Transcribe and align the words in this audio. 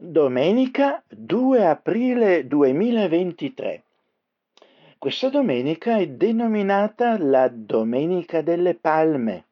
Domenica 0.00 1.02
2 1.08 1.66
aprile 1.66 2.46
2023. 2.46 3.82
Questa 4.96 5.28
domenica 5.28 5.96
è 5.96 6.06
denominata 6.06 7.18
la 7.18 7.48
Domenica 7.48 8.40
delle 8.40 8.76
Palme, 8.76 9.46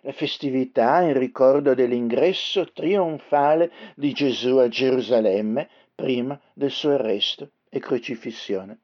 la 0.00 0.12
festività 0.12 1.02
in 1.02 1.12
ricordo 1.12 1.74
dell'ingresso 1.74 2.72
trionfale 2.72 3.70
di 3.94 4.14
Gesù 4.14 4.56
a 4.56 4.68
Gerusalemme 4.68 5.68
prima 5.94 6.40
del 6.54 6.70
suo 6.70 6.92
arresto 6.92 7.50
e 7.68 7.78
crocifissione. 7.78 8.78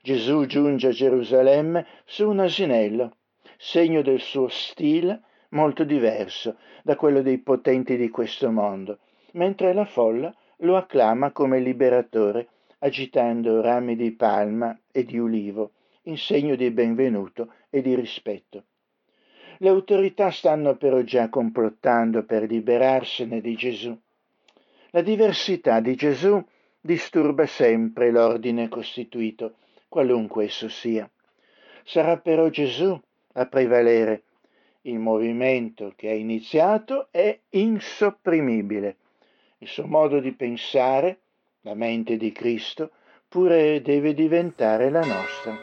Gesù 0.00 0.46
giunge 0.46 0.86
a 0.86 0.92
Gerusalemme 0.92 1.86
su 2.06 2.26
un 2.26 2.40
asinello, 2.40 3.16
segno 3.58 4.00
del 4.00 4.20
suo 4.20 4.48
stile 4.48 5.20
molto 5.50 5.84
diverso 5.84 6.56
da 6.82 6.96
quello 6.96 7.20
dei 7.20 7.36
potenti 7.36 7.98
di 7.98 8.08
questo 8.08 8.50
mondo 8.50 9.00
mentre 9.32 9.72
la 9.72 9.84
folla 9.84 10.34
lo 10.58 10.76
acclama 10.76 11.30
come 11.32 11.60
liberatore, 11.60 12.48
agitando 12.78 13.60
rami 13.60 13.96
di 13.96 14.12
palma 14.12 14.78
e 14.90 15.04
di 15.04 15.18
ulivo, 15.18 15.72
in 16.04 16.16
segno 16.16 16.54
di 16.54 16.70
benvenuto 16.70 17.52
e 17.68 17.82
di 17.82 17.94
rispetto. 17.94 18.64
Le 19.58 19.68
autorità 19.68 20.30
stanno 20.30 20.76
però 20.76 21.02
già 21.02 21.28
complottando 21.28 22.24
per 22.24 22.44
liberarsene 22.44 23.40
di 23.40 23.54
Gesù. 23.54 23.96
La 24.90 25.02
diversità 25.02 25.80
di 25.80 25.94
Gesù 25.94 26.42
disturba 26.80 27.44
sempre 27.46 28.10
l'ordine 28.10 28.68
costituito, 28.68 29.56
qualunque 29.88 30.46
esso 30.46 30.68
sia. 30.68 31.08
Sarà 31.84 32.16
però 32.18 32.48
Gesù 32.48 32.98
a 33.34 33.46
prevalere. 33.46 34.22
Il 34.82 34.98
movimento 34.98 35.92
che 35.94 36.08
ha 36.08 36.14
iniziato 36.14 37.08
è 37.10 37.38
insopprimibile 37.50 38.96
il 39.62 39.68
suo 39.68 39.86
modo 39.86 40.20
di 40.20 40.32
pensare, 40.32 41.20
la 41.62 41.74
mente 41.74 42.16
di 42.16 42.32
Cristo, 42.32 42.92
pure 43.28 43.82
deve 43.82 44.14
diventare 44.14 44.88
la 44.88 45.04
nostra. 45.04 45.54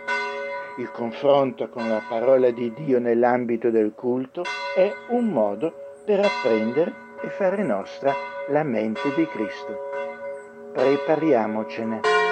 Il 0.77 0.91
confronto 0.91 1.67
con 1.69 1.89
la 1.89 2.03
parola 2.07 2.51
di 2.51 2.71
Dio 2.73 2.99
nell'ambito 2.99 3.71
del 3.71 3.93
culto 3.93 4.43
è 4.75 4.93
un 5.09 5.25
modo 5.25 6.01
per 6.05 6.19
apprendere 6.19 6.93
e 7.23 7.29
fare 7.29 7.63
nostra 7.63 8.13
la 8.49 8.63
mente 8.63 9.13
di 9.15 9.25
Cristo. 9.25 9.89
Prepariamocene. 10.73 12.26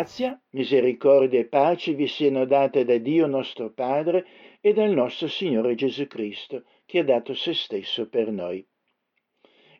Grazia, 0.00 0.40
misericordia 0.52 1.40
e 1.40 1.44
pace 1.44 1.92
vi 1.92 2.06
siano 2.06 2.46
date 2.46 2.86
da 2.86 2.96
Dio 2.96 3.26
nostro 3.26 3.70
Padre 3.70 4.26
e 4.62 4.72
dal 4.72 4.88
nostro 4.92 5.28
Signore 5.28 5.74
Gesù 5.74 6.06
Cristo, 6.06 6.64
che 6.86 7.00
ha 7.00 7.04
dato 7.04 7.34
se 7.34 7.52
stesso 7.52 8.08
per 8.08 8.30
noi. 8.30 8.66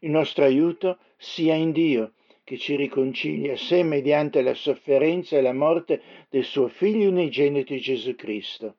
Il 0.00 0.10
nostro 0.10 0.44
aiuto 0.44 0.98
sia 1.16 1.54
in 1.54 1.72
Dio, 1.72 2.12
che 2.44 2.58
ci 2.58 2.76
riconcilia 2.76 3.54
a 3.54 3.56
sé 3.56 3.82
mediante 3.82 4.42
la 4.42 4.52
sofferenza 4.52 5.38
e 5.38 5.40
la 5.40 5.54
morte 5.54 6.02
del 6.28 6.44
suo 6.44 6.68
Figlio 6.68 7.08
unigenito 7.08 7.74
Gesù 7.76 8.14
Cristo. 8.14 8.76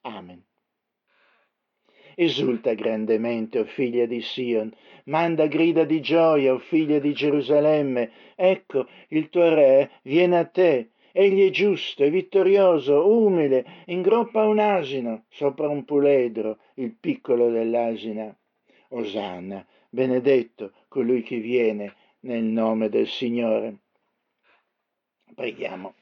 Amen. 0.00 0.42
Esulta 2.14 2.72
grandemente, 2.72 3.58
o 3.58 3.64
figlia 3.66 4.06
di 4.06 4.22
Sion, 4.22 4.74
manda 5.10 5.46
grida 5.46 5.84
di 5.84 6.00
gioia, 6.00 6.54
o 6.54 6.58
figlia 6.58 6.98
di 6.98 7.12
Gerusalemme. 7.12 8.10
Ecco, 8.34 8.86
il 9.08 9.28
tuo 9.28 9.52
re 9.52 9.90
viene 10.02 10.38
a 10.38 10.44
te. 10.46 10.90
Egli 11.12 11.46
è 11.46 11.50
giusto, 11.50 12.04
è 12.04 12.10
vittorioso, 12.10 13.06
umile, 13.06 13.66
ingroppa 13.86 14.44
un 14.44 14.60
asino 14.60 15.24
sopra 15.28 15.68
un 15.68 15.84
puledro, 15.84 16.58
il 16.74 16.94
piccolo 16.98 17.50
dell'asina. 17.50 18.34
Osanna, 18.90 19.66
benedetto 19.88 20.72
colui 20.88 21.22
che 21.22 21.38
viene 21.38 21.94
nel 22.20 22.44
nome 22.44 22.88
del 22.88 23.08
Signore. 23.08 23.78
Preghiamo. 25.34 25.94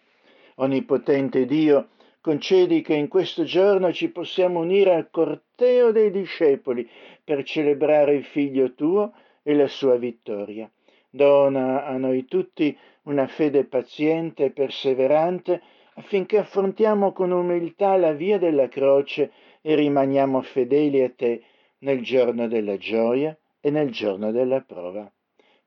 Onnipotente 0.57 1.47
Dio, 1.47 1.89
Concedi 2.21 2.83
che 2.83 2.95
in 2.95 3.09
questo 3.09 3.45
giorno 3.45 3.91
ci 3.91 4.11
possiamo 4.11 4.59
unire 4.61 4.95
al 4.95 5.09
corteo 5.09 5.93
dei 5.93 6.11
discepoli 6.11 6.87
per 7.28 7.44
celebrare 7.44 8.15
il 8.15 8.25
Figlio 8.25 8.72
tuo 8.72 9.12
e 9.43 9.55
la 9.55 9.69
sua 9.69 9.99
vittoria. 9.99 10.71
Dona 11.11 11.84
a 11.84 11.99
noi 11.99 12.25
tutti 12.25 12.75
una 13.03 13.27
fede 13.27 13.66
paziente 13.66 14.47
e 14.47 14.50
perseverante 14.50 15.61
affinché 15.97 16.38
affrontiamo 16.38 17.12
con 17.12 17.31
umiltà 17.31 17.99
la 17.99 18.12
via 18.12 18.38
della 18.38 18.69
croce 18.69 19.31
e 19.61 19.75
rimaniamo 19.75 20.41
fedeli 20.41 21.03
a 21.03 21.11
te 21.11 21.43
nel 21.81 22.00
giorno 22.03 22.49
della 22.49 22.78
gioia 22.78 23.37
e 23.61 23.69
nel 23.69 23.91
giorno 23.91 24.31
della 24.31 24.62
prova. 24.62 25.12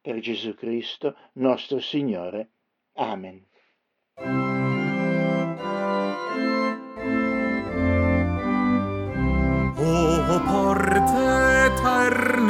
Per 0.01 0.17
Gesù 0.17 0.55
Cristo, 0.55 1.15
nostro 1.33 1.79
Signore. 1.79 2.53
Amen. 2.93 3.45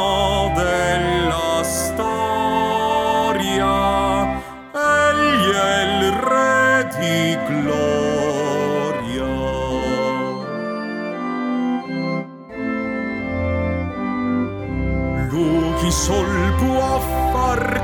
della 0.56 1.62
storia, 1.64 2.94
egli 4.72 5.52
è 5.52 5.82
il 6.00 6.12
Re 6.14 6.88
di 6.98 7.38
gloria. 7.46 7.85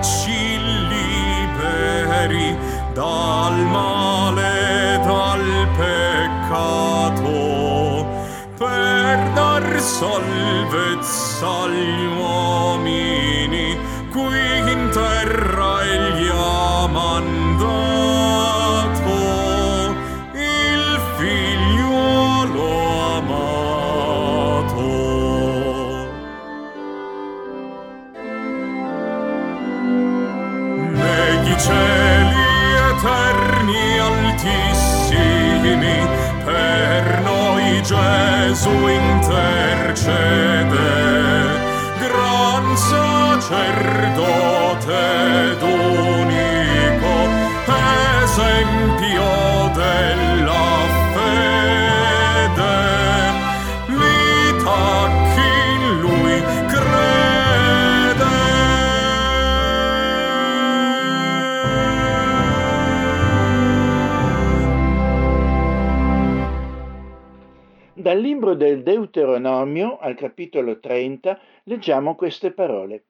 farci 0.02 0.58
liberi 0.90 2.58
dal 2.94 3.56
male, 3.70 5.00
dal 5.06 5.68
peccato, 5.78 7.30
per 8.58 9.32
dar 9.34 9.80
salvezza 9.80 11.48
agli 11.64 12.06
uomini. 12.18 13.31
Gesù 38.72 38.88
intercede, 38.88 40.08
gran 42.00 42.78
sacerdote 42.78 43.58
d'unico, 45.60 47.16
esempio 48.24 49.28
della 49.74 50.71
Dal 68.12 68.20
libro 68.20 68.56
del 68.56 68.84
Deuteronomio 68.84 69.98
al 69.98 70.16
capitolo 70.16 70.82
30 70.82 71.40
leggiamo 71.64 72.16
queste 72.16 72.52
parole. 72.52 73.06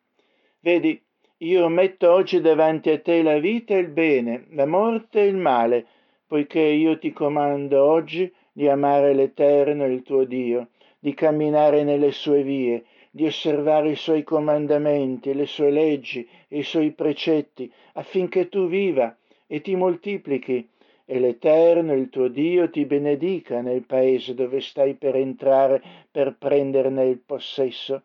Vedi, 0.60 1.02
io 1.38 1.68
metto 1.70 2.12
oggi 2.12 2.40
davanti 2.40 2.92
a 2.92 3.00
te 3.00 3.24
la 3.24 3.40
vita 3.40 3.74
e 3.74 3.80
il 3.80 3.88
bene, 3.88 4.46
la 4.52 4.68
morte 4.68 5.22
e 5.22 5.26
il 5.26 5.38
male, 5.38 5.88
poiché 6.28 6.60
io 6.60 7.00
ti 7.00 7.12
comando 7.14 7.84
oggi 7.84 8.32
di 8.52 8.68
amare 8.70 9.16
l'Eterno 9.16 9.88
il 9.88 10.04
tuo 10.04 10.24
Dio, 10.24 10.68
di 11.00 11.16
camminare 11.16 11.84
nelle 11.84 12.12
sue 12.12 12.44
vie, 12.44 12.84
di 13.10 13.26
osservare 13.26 13.90
i 13.90 13.96
suoi 13.96 14.24
comandamenti, 14.24 15.34
le 15.34 15.48
sue 15.48 15.72
leggi 15.72 16.30
e 16.48 16.60
i 16.60 16.64
suoi 16.64 16.92
precetti, 16.92 17.74
affinché 17.94 18.50
tu 18.50 18.68
viva 18.68 19.18
e 19.48 19.62
ti 19.62 19.76
moltiplichi 19.76 20.70
e 21.06 21.20
l'Eterno, 21.20 21.94
il 21.94 22.10
tuo 22.10 22.28
Dio, 22.28 22.70
ti 22.70 22.86
benedica 22.86 23.62
nel 23.62 23.84
paese 23.84 24.34
dove 24.34 24.62
stai 24.62 24.94
per 24.94 25.16
entrare 25.16 25.82
per 26.10 26.36
prenderne 26.38 27.06
il 27.06 27.20
possesso. 27.20 28.04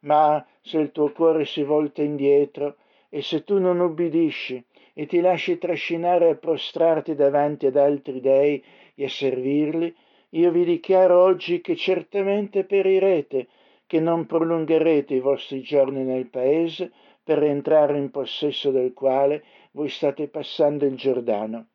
Ma 0.00 0.44
se 0.60 0.78
il 0.78 0.92
tuo 0.92 1.12
cuore 1.12 1.44
si 1.44 1.62
volta 1.62 2.02
indietro 2.02 2.76
e 3.08 3.22
se 3.22 3.44
tu 3.44 3.58
non 3.58 3.80
ubbidisci 3.80 4.62
e 4.92 5.06
ti 5.06 5.20
lasci 5.20 5.58
trascinare 5.58 6.30
a 6.30 6.34
prostrarti 6.36 7.14
davanti 7.14 7.66
ad 7.66 7.76
altri 7.76 8.20
dei 8.20 8.62
e 8.94 9.04
a 9.04 9.08
servirli, 9.08 9.94
io 10.30 10.50
vi 10.50 10.64
dichiaro 10.64 11.20
oggi 11.20 11.60
che 11.60 11.76
certamente 11.76 12.64
perirete, 12.64 13.46
che 13.86 14.00
non 14.00 14.26
prolungherete 14.26 15.14
i 15.14 15.20
vostri 15.20 15.62
giorni 15.62 16.02
nel 16.02 16.26
paese 16.26 16.90
per 17.22 17.42
entrare 17.42 17.98
in 17.98 18.10
possesso 18.10 18.70
del 18.70 18.92
quale 18.92 19.44
voi 19.72 19.88
state 19.88 20.28
passando 20.28 20.84
il 20.84 20.96
Giordano. 20.96 21.66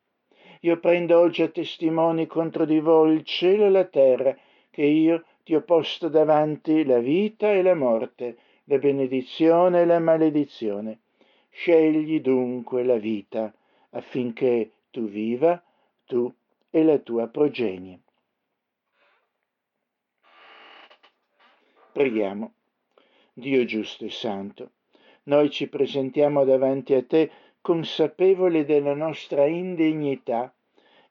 Io 0.64 0.78
prendo 0.78 1.18
oggi 1.18 1.42
a 1.42 1.48
testimoni 1.48 2.28
contro 2.28 2.64
di 2.64 2.78
voi 2.78 3.14
il 3.14 3.24
cielo 3.24 3.64
e 3.66 3.70
la 3.70 3.84
terra, 3.84 4.36
che 4.70 4.84
io 4.84 5.24
ti 5.42 5.56
ho 5.56 5.62
posto 5.62 6.08
davanti 6.08 6.84
la 6.84 7.00
vita 7.00 7.50
e 7.50 7.62
la 7.62 7.74
morte, 7.74 8.36
la 8.64 8.78
benedizione 8.78 9.80
e 9.80 9.84
la 9.86 9.98
maledizione. 9.98 11.00
Scegli 11.50 12.20
dunque 12.20 12.84
la 12.84 12.96
vita, 12.96 13.52
affinché 13.90 14.70
tu 14.90 15.08
viva, 15.08 15.60
tu 16.04 16.32
e 16.70 16.84
la 16.84 16.98
tua 16.98 17.26
progenie. 17.26 17.98
Preghiamo. 21.92 22.52
Dio 23.32 23.64
giusto 23.64 24.04
e 24.04 24.10
santo, 24.10 24.70
noi 25.24 25.50
ci 25.50 25.68
presentiamo 25.68 26.44
davanti 26.44 26.94
a 26.94 27.02
te 27.02 27.30
consapevoli 27.62 28.64
della 28.64 28.94
nostra 28.94 29.46
indegnità 29.46 30.52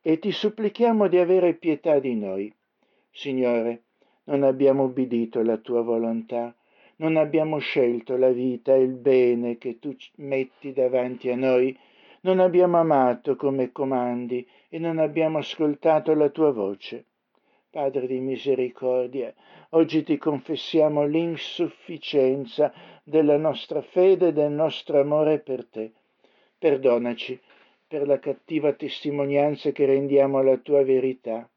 e 0.02 0.20
ti 0.20 0.32
supplichiamo 0.32 1.08
di 1.08 1.18
avere 1.18 1.54
pietà 1.54 1.98
di 2.00 2.14
noi. 2.14 2.54
Signore, 3.10 3.84
non 4.26 4.44
abbiamo 4.44 4.84
ubbidito 4.84 5.40
alla 5.40 5.58
tua 5.58 5.82
volontà, 5.82 6.54
non 6.98 7.16
abbiamo 7.16 7.58
scelto 7.58 8.18
la 8.18 8.32
vita 8.32 8.76
e 8.76 8.82
il 8.82 8.94
bene 8.94 9.58
che 9.58 9.80
tu 9.80 9.96
metti 10.18 10.74
davanti 10.74 11.30
a 11.30 11.36
noi, 11.36 11.76
non 12.22 12.40
abbiamo 12.40 12.78
amato 12.78 13.36
come 13.36 13.72
comandi 13.72 14.46
e 14.70 14.78
non 14.78 15.00
abbiamo 15.00 15.40
ascoltato 15.40 16.14
la 16.14 16.30
tua 16.30 16.52
voce. 16.52 17.06
Padre 17.70 18.06
di 18.06 18.20
misericordia, 18.20 19.34
oggi 19.70 20.04
ti 20.04 20.18
confessiamo 20.18 21.06
l'insufficienza 21.06 22.74
della 23.04 23.38
nostra 23.38 23.82
fede 23.82 24.28
e 24.28 24.34
del 24.34 24.52
nostro 24.52 25.00
amore 25.00 25.40
per 25.40 25.66
te. 25.66 25.94
Perdonaci 26.62 27.40
per 27.88 28.06
la 28.06 28.20
cattiva 28.20 28.72
testimonianza 28.74 29.72
che 29.72 29.88
rendiamo 29.88 30.38
alla 30.38 30.58
tua 30.58 30.84
verità. 30.84 31.50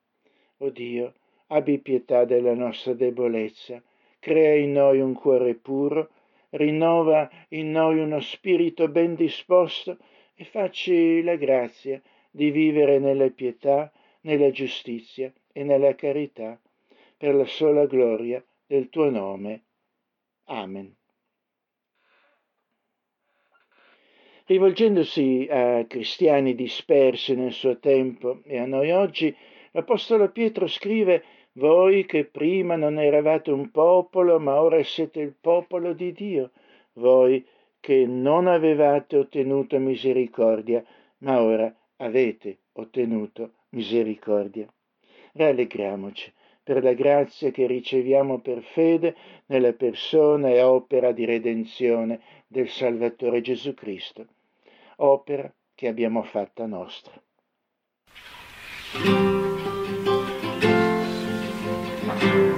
O 0.56 0.70
Dio, 0.70 1.12
abbi 1.48 1.78
pietà 1.78 2.24
della 2.24 2.54
nostra 2.54 2.94
debolezza, 2.94 3.82
crea 4.18 4.54
in 4.54 4.72
noi 4.72 5.00
un 5.00 5.12
cuore 5.12 5.56
puro, 5.56 6.08
rinnova 6.52 7.30
in 7.48 7.70
noi 7.70 7.98
uno 7.98 8.18
spirito 8.20 8.88
ben 8.88 9.14
disposto 9.14 9.98
e 10.34 10.44
facci 10.44 11.22
la 11.22 11.36
grazia 11.36 12.00
di 12.30 12.50
vivere 12.50 12.98
nella 12.98 13.28
pietà, 13.28 13.92
nella 14.22 14.50
giustizia 14.50 15.30
e 15.52 15.64
nella 15.64 15.94
carità, 15.94 16.58
per 17.18 17.34
la 17.34 17.44
sola 17.44 17.84
gloria 17.84 18.42
del 18.66 18.88
tuo 18.88 19.10
nome. 19.10 19.64
Amen. 20.44 20.96
Rivolgendosi 24.46 25.48
a 25.50 25.86
cristiani 25.86 26.54
dispersi 26.54 27.34
nel 27.34 27.52
suo 27.52 27.78
tempo 27.78 28.40
e 28.44 28.58
a 28.58 28.66
noi 28.66 28.90
oggi, 28.90 29.34
l'Apostolo 29.70 30.30
Pietro 30.32 30.66
scrive 30.66 31.24
voi 31.52 32.04
che 32.04 32.26
prima 32.26 32.76
non 32.76 32.98
eravate 32.98 33.50
un 33.50 33.70
popolo, 33.70 34.38
ma 34.38 34.60
ora 34.60 34.82
siete 34.82 35.20
il 35.20 35.34
popolo 35.40 35.94
di 35.94 36.12
Dio, 36.12 36.50
voi 36.94 37.42
che 37.80 38.04
non 38.06 38.46
avevate 38.46 39.16
ottenuto 39.16 39.78
misericordia, 39.78 40.84
ma 41.18 41.40
ora 41.40 41.74
avete 41.96 42.58
ottenuto 42.72 43.52
misericordia. 43.70 44.70
Rallegriamoci 45.32 46.30
per 46.62 46.82
la 46.82 46.92
grazia 46.92 47.50
che 47.50 47.66
riceviamo 47.66 48.40
per 48.40 48.62
fede 48.62 49.14
nella 49.46 49.72
persona 49.72 50.48
e 50.48 50.62
opera 50.62 51.12
di 51.12 51.24
redenzione 51.26 52.20
del 52.46 52.68
Salvatore 52.68 53.42
Gesù 53.42 53.74
Cristo, 53.74 54.26
opera 54.96 55.52
che 55.74 55.88
abbiamo 55.88 56.22
fatta 56.22 56.66
nostra. 56.66 57.20
Vi 62.16 62.53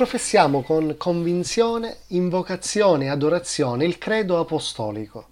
professiamo 0.00 0.62
con 0.62 0.94
convinzione, 0.96 1.98
invocazione 2.06 3.04
e 3.04 3.08
adorazione 3.08 3.84
il 3.84 3.98
credo 3.98 4.38
apostolico. 4.38 5.26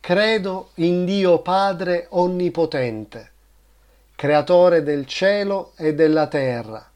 Credo 0.00 0.70
in 0.76 1.04
Dio 1.04 1.40
Padre 1.40 2.06
Onnipotente, 2.08 3.32
Creatore 4.14 4.82
del 4.82 5.04
cielo 5.04 5.72
e 5.76 5.92
della 5.92 6.26
terra, 6.26 6.90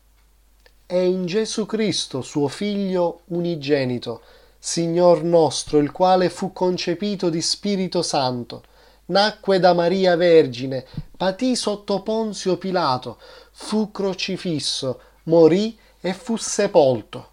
e 0.86 1.04
in 1.04 1.26
Gesù 1.26 1.66
Cristo, 1.66 2.22
suo 2.22 2.48
Figlio 2.48 3.20
unigenito, 3.26 4.22
Signor 4.58 5.22
nostro, 5.22 5.80
il 5.80 5.92
quale 5.92 6.30
fu 6.30 6.54
concepito 6.54 7.28
di 7.28 7.42
Spirito 7.42 8.00
Santo, 8.00 8.62
nacque 9.06 9.58
da 9.58 9.74
Maria 9.74 10.16
Vergine, 10.16 10.86
patì 11.14 11.56
sotto 11.56 12.00
Ponzio 12.00 12.56
Pilato, 12.56 13.18
fu 13.50 13.90
crocifisso, 13.90 15.00
morì 15.24 15.76
e 15.76 15.87
fu 16.14 16.36
sepolto. 16.36 17.30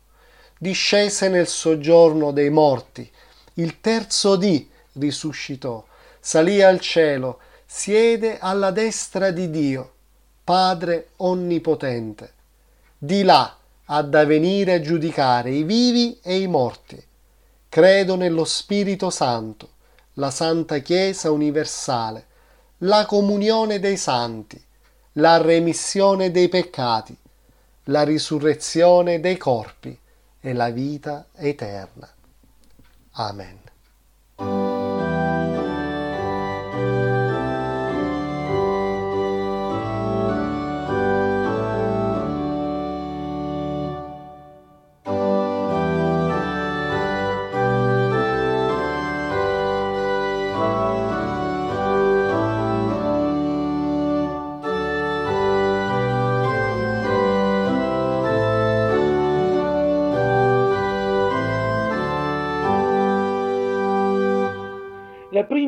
Discese 0.58 1.30
nel 1.30 1.48
soggiorno 1.48 2.32
dei 2.32 2.50
morti. 2.50 3.10
Il 3.56 3.80
terzo 3.80 4.36
dì 4.36 4.70
risuscitò, 4.94 5.84
salì 6.20 6.62
al 6.62 6.80
cielo, 6.80 7.40
siede 7.66 8.40
alla 8.40 8.72
destra 8.72 9.32
di 9.32 9.50
Dio, 9.50 9.92
Padre 10.44 11.10
Onnipotente. 11.18 12.34
Di 12.98 13.24
là 13.24 13.56
ha 13.86 14.02
da 14.02 14.26
venire 14.26 14.74
a 14.74 14.82
giudicare 14.82 15.52
i 15.52 15.64
vivi 15.64 16.20
e 16.24 16.40
i 16.40 16.48
morti. 16.48 17.02
Credo 17.70 18.16
nello 18.16 18.46
Spirito 18.46 19.10
Santo, 19.10 19.70
la 20.14 20.32
Santa 20.32 20.80
Chiesa 20.80 21.30
universale, 21.30 22.26
la 22.80 23.06
comunione 23.06 23.80
dei 23.80 23.98
santi, 23.98 24.62
la 25.14 25.38
remissione 25.38 26.32
dei 26.32 26.48
peccati, 26.50 27.16
la 27.86 28.04
risurrezione 28.04 29.20
dei 29.20 29.38
corpi 29.38 29.98
e 30.40 30.54
la 30.54 30.70
vita 30.70 31.28
eterna. 31.36 32.10
Amen. 33.12 34.65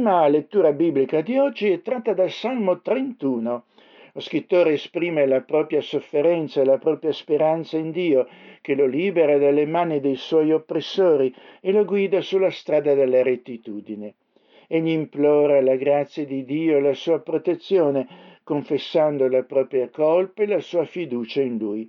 Prima 0.08 0.30
lettura 0.30 0.72
biblica 0.72 1.20
di 1.20 1.38
oggi 1.38 1.70
è 1.70 1.82
tratta 1.82 2.14
dal 2.14 2.30
Salmo 2.30 2.80
31. 2.80 3.66
Lo 4.14 4.22
scrittore 4.22 4.72
esprime 4.72 5.26
la 5.26 5.42
propria 5.42 5.82
sofferenza 5.82 6.62
e 6.62 6.64
la 6.64 6.78
propria 6.78 7.12
speranza 7.12 7.76
in 7.76 7.92
Dio, 7.92 8.26
che 8.62 8.74
lo 8.74 8.86
libera 8.86 9.38
dalle 9.38 9.66
mani 9.66 10.00
dei 10.00 10.16
suoi 10.16 10.54
oppressori 10.54 11.36
e 11.60 11.74
lo 11.74 11.84
guida 11.84 12.22
sulla 12.22 12.50
strada 12.52 12.94
della 12.94 13.22
rettitudine. 13.22 14.14
Egli 14.68 14.92
implora 14.92 15.60
la 15.60 15.76
grazia 15.76 16.26
di 16.26 16.46
Dio 16.46 16.78
e 16.78 16.80
la 16.80 16.94
sua 16.94 17.20
protezione, 17.20 18.08
confessando 18.46 19.28
la 19.28 19.44
propria 19.44 19.90
colpa 19.90 20.44
e 20.44 20.48
la 20.48 20.62
sua 20.62 20.86
fiducia 20.86 21.42
in 21.42 21.58
Lui. 21.58 21.86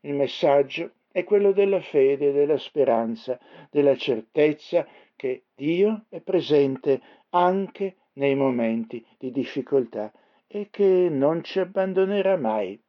Il 0.00 0.14
messaggio 0.14 0.90
è 1.12 1.22
quello 1.22 1.52
della 1.52 1.80
fede, 1.80 2.32
della 2.32 2.58
speranza, 2.58 3.38
della 3.70 3.94
certezza 3.94 4.84
che 5.14 5.42
Dio 5.54 6.06
è 6.08 6.18
presente 6.18 7.00
anche 7.34 7.96
nei 8.14 8.34
momenti 8.34 9.04
di 9.18 9.30
difficoltà 9.30 10.12
e 10.46 10.68
che 10.70 11.08
non 11.10 11.42
ci 11.42 11.58
abbandonerà 11.60 12.36
mai. 12.36 12.80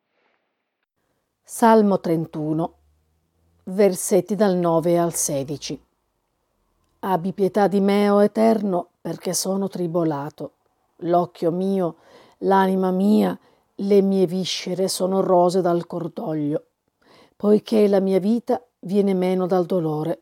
Salmo 1.42 2.00
31, 2.00 2.74
versetti 3.66 4.36
dal 4.36 4.56
9 4.56 4.98
al 4.98 5.14
16. 5.14 5.82
Abbi 7.00 7.34
pietà 7.34 7.68
di 7.68 7.82
me, 7.82 8.10
o 8.10 8.24
Eterno, 8.24 8.90
perché 9.02 9.34
sono 9.34 9.68
tribolato. 9.68 10.54
L'occhio 10.98 11.52
mio, 11.52 11.98
l'anima 12.40 12.92
mia, 12.92 13.38
le 13.76 14.02
mie 14.02 14.26
viscere 14.26 14.88
sono 14.88 15.22
rose 15.22 15.62
dal 15.62 15.86
cordoglio, 15.86 16.66
poiché 17.36 17.88
la 17.88 18.00
mia 18.00 18.20
vita 18.20 18.62
viene 18.80 19.14
meno 19.14 19.48
dal 19.48 19.66
dolore 19.66 20.20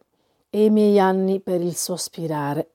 e 0.50 0.66
i 0.66 0.70
miei 0.70 1.00
anni 1.00 1.40
per 1.40 1.62
il 1.62 1.76
sospirare. 1.76 2.70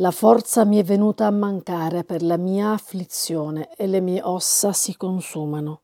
La 0.00 0.10
forza 0.12 0.64
mi 0.64 0.78
è 0.78 0.82
venuta 0.82 1.26
a 1.26 1.30
mancare 1.30 2.04
per 2.04 2.22
la 2.22 2.38
mia 2.38 2.70
afflizione 2.70 3.68
e 3.76 3.86
le 3.86 4.00
mie 4.00 4.22
ossa 4.22 4.72
si 4.72 4.96
consumano. 4.96 5.80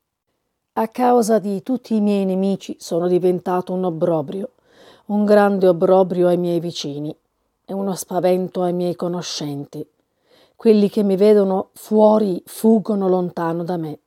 A 0.73 0.87
causa 0.87 1.37
di 1.37 1.61
tutti 1.61 1.93
i 1.93 2.01
miei 2.01 2.25
nemici 2.25 2.75
sono 2.79 3.07
diventato 3.07 3.73
un 3.73 3.83
obbrobrio, 3.83 4.53
un 5.07 5.23
grande 5.23 5.67
obbrobrio 5.67 6.29
ai 6.29 6.37
miei 6.37 6.59
vicini 6.59 7.15
e 7.63 7.73
uno 7.73 7.93
spavento 7.93 8.63
ai 8.63 8.73
miei 8.73 8.95
conoscenti. 8.95 9.87
Quelli 10.55 10.89
che 10.89 11.03
mi 11.03 11.15
vedono 11.15 11.69
fuori 11.73 12.41
fuggono 12.43 13.07
lontano 13.07 13.63
da 13.63 13.77
me. 13.77 13.99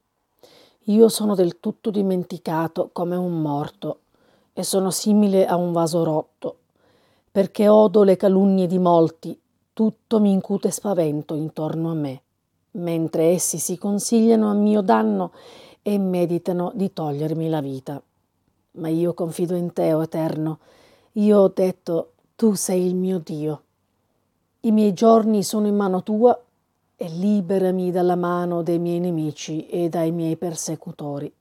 Io 0.86 1.08
sono 1.08 1.36
del 1.36 1.60
tutto 1.60 1.90
dimenticato 1.90 2.90
come 2.92 3.14
un 3.14 3.40
morto 3.40 4.00
e 4.54 4.64
sono 4.64 4.90
simile 4.90 5.46
a 5.46 5.54
un 5.54 5.70
vaso 5.70 6.02
rotto 6.02 6.56
perché 7.30 7.68
odo 7.68 8.02
le 8.02 8.16
calunnie 8.16 8.66
di 8.66 8.80
molti, 8.80 9.40
tutto 9.80 10.20
mi 10.20 10.30
incute 10.30 10.70
spavento 10.70 11.34
intorno 11.34 11.90
a 11.90 11.94
me, 11.94 12.20
mentre 12.72 13.30
essi 13.30 13.56
si 13.56 13.78
consigliano 13.78 14.50
a 14.50 14.52
mio 14.52 14.82
danno 14.82 15.32
e 15.80 15.96
meditano 15.96 16.70
di 16.74 16.92
togliermi 16.92 17.48
la 17.48 17.62
vita. 17.62 18.02
Ma 18.72 18.88
io 18.90 19.14
confido 19.14 19.54
in 19.54 19.72
te, 19.72 19.94
o 19.94 20.02
Eterno, 20.02 20.58
io 21.12 21.38
ho 21.38 21.48
detto, 21.48 22.12
tu 22.36 22.52
sei 22.52 22.84
il 22.84 22.94
mio 22.94 23.20
Dio. 23.20 23.62
I 24.60 24.70
miei 24.70 24.92
giorni 24.92 25.42
sono 25.42 25.66
in 25.66 25.76
mano 25.76 26.02
tua 26.02 26.38
e 26.94 27.08
liberami 27.08 27.90
dalla 27.90 28.16
mano 28.16 28.62
dei 28.62 28.78
miei 28.78 29.00
nemici 29.00 29.66
e 29.66 29.88
dai 29.88 30.12
miei 30.12 30.36
persecutori. 30.36 31.32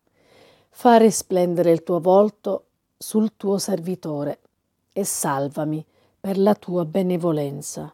Fa 0.70 0.96
risplendere 0.96 1.72
il 1.72 1.84
tuo 1.84 2.00
volto 2.00 2.68
sul 2.98 3.36
tuo 3.36 3.58
servitore 3.58 4.40
e 4.94 5.04
salvami 5.04 5.86
per 6.18 6.38
la 6.38 6.56
tua 6.56 6.86
benevolenza. 6.86 7.94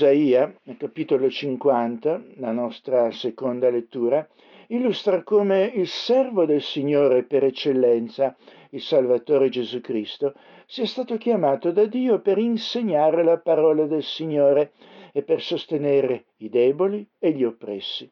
Isaia, 0.00 0.54
capitolo 0.78 1.28
50, 1.28 2.22
la 2.36 2.52
nostra 2.52 3.10
seconda 3.10 3.68
lettura, 3.68 4.26
illustra 4.68 5.22
come 5.22 5.70
il 5.74 5.86
servo 5.88 6.46
del 6.46 6.62
Signore 6.62 7.24
per 7.24 7.44
eccellenza, 7.44 8.34
il 8.70 8.80
Salvatore 8.80 9.50
Gesù 9.50 9.82
Cristo, 9.82 10.32
sia 10.64 10.86
stato 10.86 11.18
chiamato 11.18 11.70
da 11.70 11.84
Dio 11.84 12.22
per 12.22 12.38
insegnare 12.38 13.22
la 13.22 13.36
parola 13.40 13.84
del 13.84 14.02
Signore 14.02 14.72
e 15.12 15.22
per 15.22 15.42
sostenere 15.42 16.28
i 16.38 16.48
deboli 16.48 17.06
e 17.18 17.32
gli 17.32 17.44
oppressi. 17.44 18.10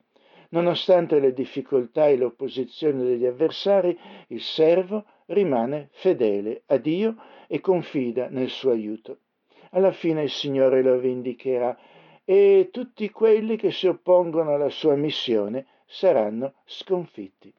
Nonostante 0.51 1.19
le 1.19 1.33
difficoltà 1.33 2.07
e 2.07 2.19
l'opposizione 2.19 3.03
degli 3.03 3.25
avversari, 3.25 3.99
il 4.27 4.43
servo 4.43 5.07
rimane 5.29 5.89
fedele 5.93 6.65
a 6.67 6.77
Dio 6.77 7.17
e 7.47 7.61
confida 7.61 8.29
nel 8.29 8.51
suo 8.51 8.73
aiuto. 8.73 9.21
Alla 9.71 9.93
fine 9.93 10.23
il 10.23 10.31
Signore 10.31 10.83
lo 10.83 10.99
vendicherà 10.99 11.77
e 12.25 12.69
tutti 12.73 13.11
quelli 13.11 13.57
che 13.57 13.71
si 13.71 13.87
oppongono 13.87 14.55
alla 14.55 14.71
sua 14.71 14.95
missione 14.95 15.67
saranno 15.87 16.55
sconfitti. 16.65 17.53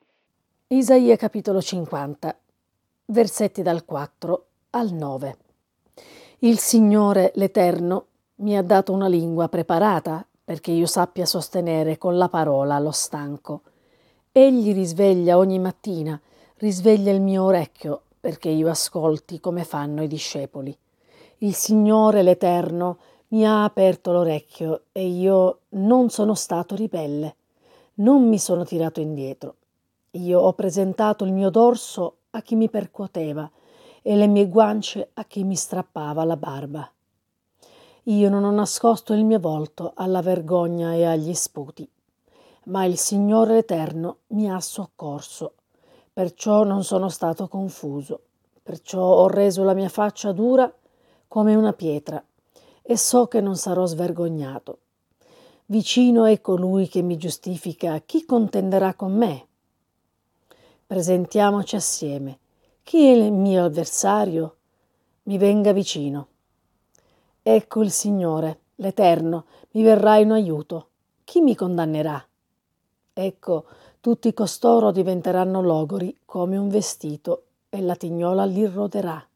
Isaia 0.68 1.16
capitolo 1.16 1.62
50, 1.62 2.38
versetti 3.06 3.62
dal 3.62 3.86
4 3.86 4.46
al 4.72 4.92
9. 4.92 5.38
Il 6.40 6.60
Signore 6.60 7.32
l'Eterno 7.36 8.06
mi 8.36 8.56
ha 8.56 8.62
dato 8.62 8.94
una 8.94 9.08
lingua 9.08 9.50
preparata 9.50 10.26
perché 10.44 10.72
io 10.72 10.86
sappia 10.86 11.26
sostenere 11.26 11.98
con 11.98 12.18
la 12.18 12.30
parola 12.30 12.80
lo 12.80 12.92
stanco. 12.92 13.62
Egli 14.32 14.74
risveglia 14.74 15.38
ogni 15.38 15.60
mattina, 15.60 16.20
risveglia 16.58 17.12
il 17.12 17.22
mio 17.22 17.44
orecchio 17.44 18.02
perché 18.20 18.50
io 18.50 18.70
ascolti 18.70 19.40
come 19.40 19.64
fanno 19.64 20.04
i 20.04 20.08
discepoli. 20.08 20.76
Il 21.42 21.56
Signore 21.56 22.22
l'Eterno 22.22 22.98
mi 23.30 23.48
ha 23.48 23.64
aperto 23.64 24.12
l'orecchio 24.12 24.88
e 24.92 25.08
io 25.08 25.60
non 25.70 26.10
sono 26.10 26.34
stato 26.34 26.76
ribelle 26.76 27.36
Non 27.96 28.28
mi 28.28 28.38
sono 28.38 28.66
tirato 28.66 29.00
indietro. 29.00 29.56
Io 30.12 30.42
ho 30.42 30.52
presentato 30.52 31.24
il 31.24 31.32
mio 31.32 31.50
dorso 31.50 32.18
a 32.32 32.42
chi 32.42 32.56
mi 32.56 32.70
percuoteva 32.70 33.50
e 34.02 34.16
le 34.18 34.28
mie 34.28 34.50
guance 34.50 35.12
a 35.14 35.24
chi 35.24 35.46
mi 35.46 35.56
strappava 35.56 36.26
la 36.26 36.36
barba. 36.36 36.92
Io 38.04 38.30
non 38.30 38.44
ho 38.44 38.52
nascosto 38.52 39.14
il 39.14 39.24
mio 39.24 39.40
volto 39.40 39.94
alla 39.96 40.22
vergogna 40.22 40.94
e 40.94 41.06
agli 41.06 41.34
sputi, 41.34 41.90
ma 42.66 42.84
il 42.84 42.98
Signore 42.98 43.60
Eterno 43.60 44.18
mi 44.28 44.52
ha 44.52 44.60
soccorso, 44.60 45.54
perciò 46.12 46.66
non 46.66 46.84
sono 46.84 47.08
stato 47.08 47.48
confuso, 47.48 48.24
perciò 48.62 49.02
ho 49.02 49.28
reso 49.30 49.64
la 49.64 49.74
mia 49.74 49.88
faccia 49.88 50.34
dura 50.34 50.70
come 51.30 51.54
una 51.54 51.74
pietra 51.74 52.22
e 52.82 52.98
so 52.98 53.28
che 53.28 53.40
non 53.40 53.56
sarò 53.56 53.86
svergognato. 53.86 54.80
Vicino 55.68 56.26
è 56.26 56.42
colui 56.42 56.88
che 56.88 57.04
mi 57.04 57.18
giustifica, 57.18 58.00
chi 58.00 58.26
contenderà 58.26 58.96
con 58.96 59.16
me? 59.16 59.46
Presentiamoci 60.88 61.76
assieme. 61.76 62.40
Chi 62.82 63.06
è 63.06 63.12
il 63.12 63.32
mio 63.32 63.66
avversario? 63.66 64.56
Mi 65.24 65.38
venga 65.38 65.72
vicino. 65.72 66.28
Ecco 67.44 67.84
il 67.84 67.92
Signore, 67.92 68.62
l'Eterno, 68.78 69.46
mi 69.74 69.84
verrà 69.84 70.18
in 70.18 70.32
aiuto. 70.32 70.88
Chi 71.24 71.42
mi 71.42 71.54
condannerà? 71.54 72.26
Ecco, 73.14 73.66
tutti 74.02 74.34
costoro 74.34 74.92
diventeranno 74.92 75.62
logori 75.62 76.22
come 76.26 76.58
un 76.58 76.70
vestito 76.70 77.44
e 77.70 77.82
la 77.82 77.96
tignola 77.96 78.46
li 78.46 78.66
roderà. 78.66 79.29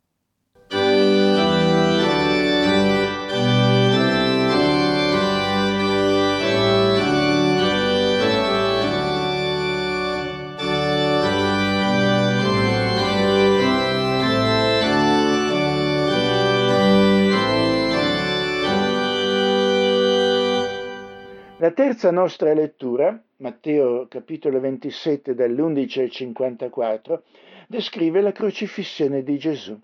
La 21.63 21.71
terza 21.71 22.11
nostra 22.11 22.53
lettura, 22.53 23.17
Matteo 23.37 24.05
capitolo 24.09 24.59
27 24.59 25.33
dall'11 25.33 26.01
al 26.01 26.09
54, 26.09 27.23
descrive 27.69 28.19
la 28.19 28.33
crocifissione 28.33 29.23
di 29.23 29.37
Gesù. 29.37 29.79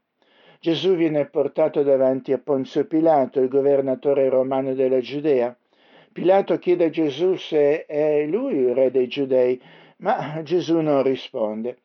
Gesù 0.59 0.95
viene 0.95 1.27
portato 1.27 1.81
davanti 1.81 2.33
a 2.33 2.37
Ponzio 2.37 2.85
Pilato, 2.85 3.39
il 3.39 3.47
governatore 3.47 4.27
romano 4.27 4.73
della 4.73 4.99
Giudea. 4.99 5.57
Pilato 6.11 6.59
chiede 6.59 6.83
a 6.83 6.89
Gesù 6.89 7.35
se 7.35 7.85
è 7.85 8.25
lui 8.25 8.55
il 8.57 8.75
re 8.75 8.91
dei 8.91 9.07
giudei, 9.07 9.57
ma 9.99 10.41
Gesù 10.43 10.81
non 10.81 11.01
risponde. 11.01 11.77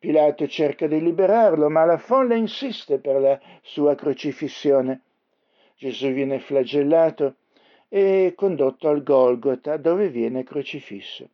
Pilato 0.00 0.48
cerca 0.48 0.88
di 0.88 1.00
liberarlo, 1.00 1.70
ma 1.70 1.84
la 1.84 1.98
folla 1.98 2.34
insiste 2.34 2.98
per 2.98 3.20
la 3.20 3.40
sua 3.62 3.94
crocifissione. 3.94 5.02
Gesù 5.76 6.10
viene 6.10 6.40
flagellato 6.40 7.36
e 7.88 8.34
condotto 8.36 8.88
al 8.88 9.02
Golgota 9.02 9.76
dove 9.76 10.08
viene 10.10 10.44
crocifisso. 10.44 11.28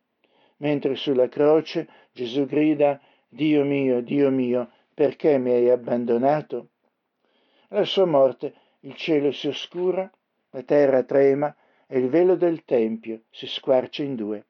Mentre 0.57 0.95
sulla 0.95 1.27
croce 1.27 1.87
Gesù 2.11 2.45
grida 2.45 2.99
Dio 3.27 3.65
mio, 3.65 4.01
Dio 4.01 4.31
mio, 4.31 4.71
perché 4.93 5.37
mi 5.37 5.51
hai 5.51 5.69
abbandonato? 5.69 6.69
Alla 7.69 7.83
sua 7.83 8.05
morte 8.05 8.53
il 8.81 8.95
cielo 8.95 9.31
si 9.31 9.47
oscura, 9.47 10.09
la 10.51 10.63
terra 10.63 11.03
trema 11.03 11.53
e 11.87 11.99
il 11.99 12.07
velo 12.07 12.35
del 12.35 12.63
Tempio 12.63 13.23
si 13.29 13.47
squarcia 13.47 14.03
in 14.03 14.15
due. 14.15 14.45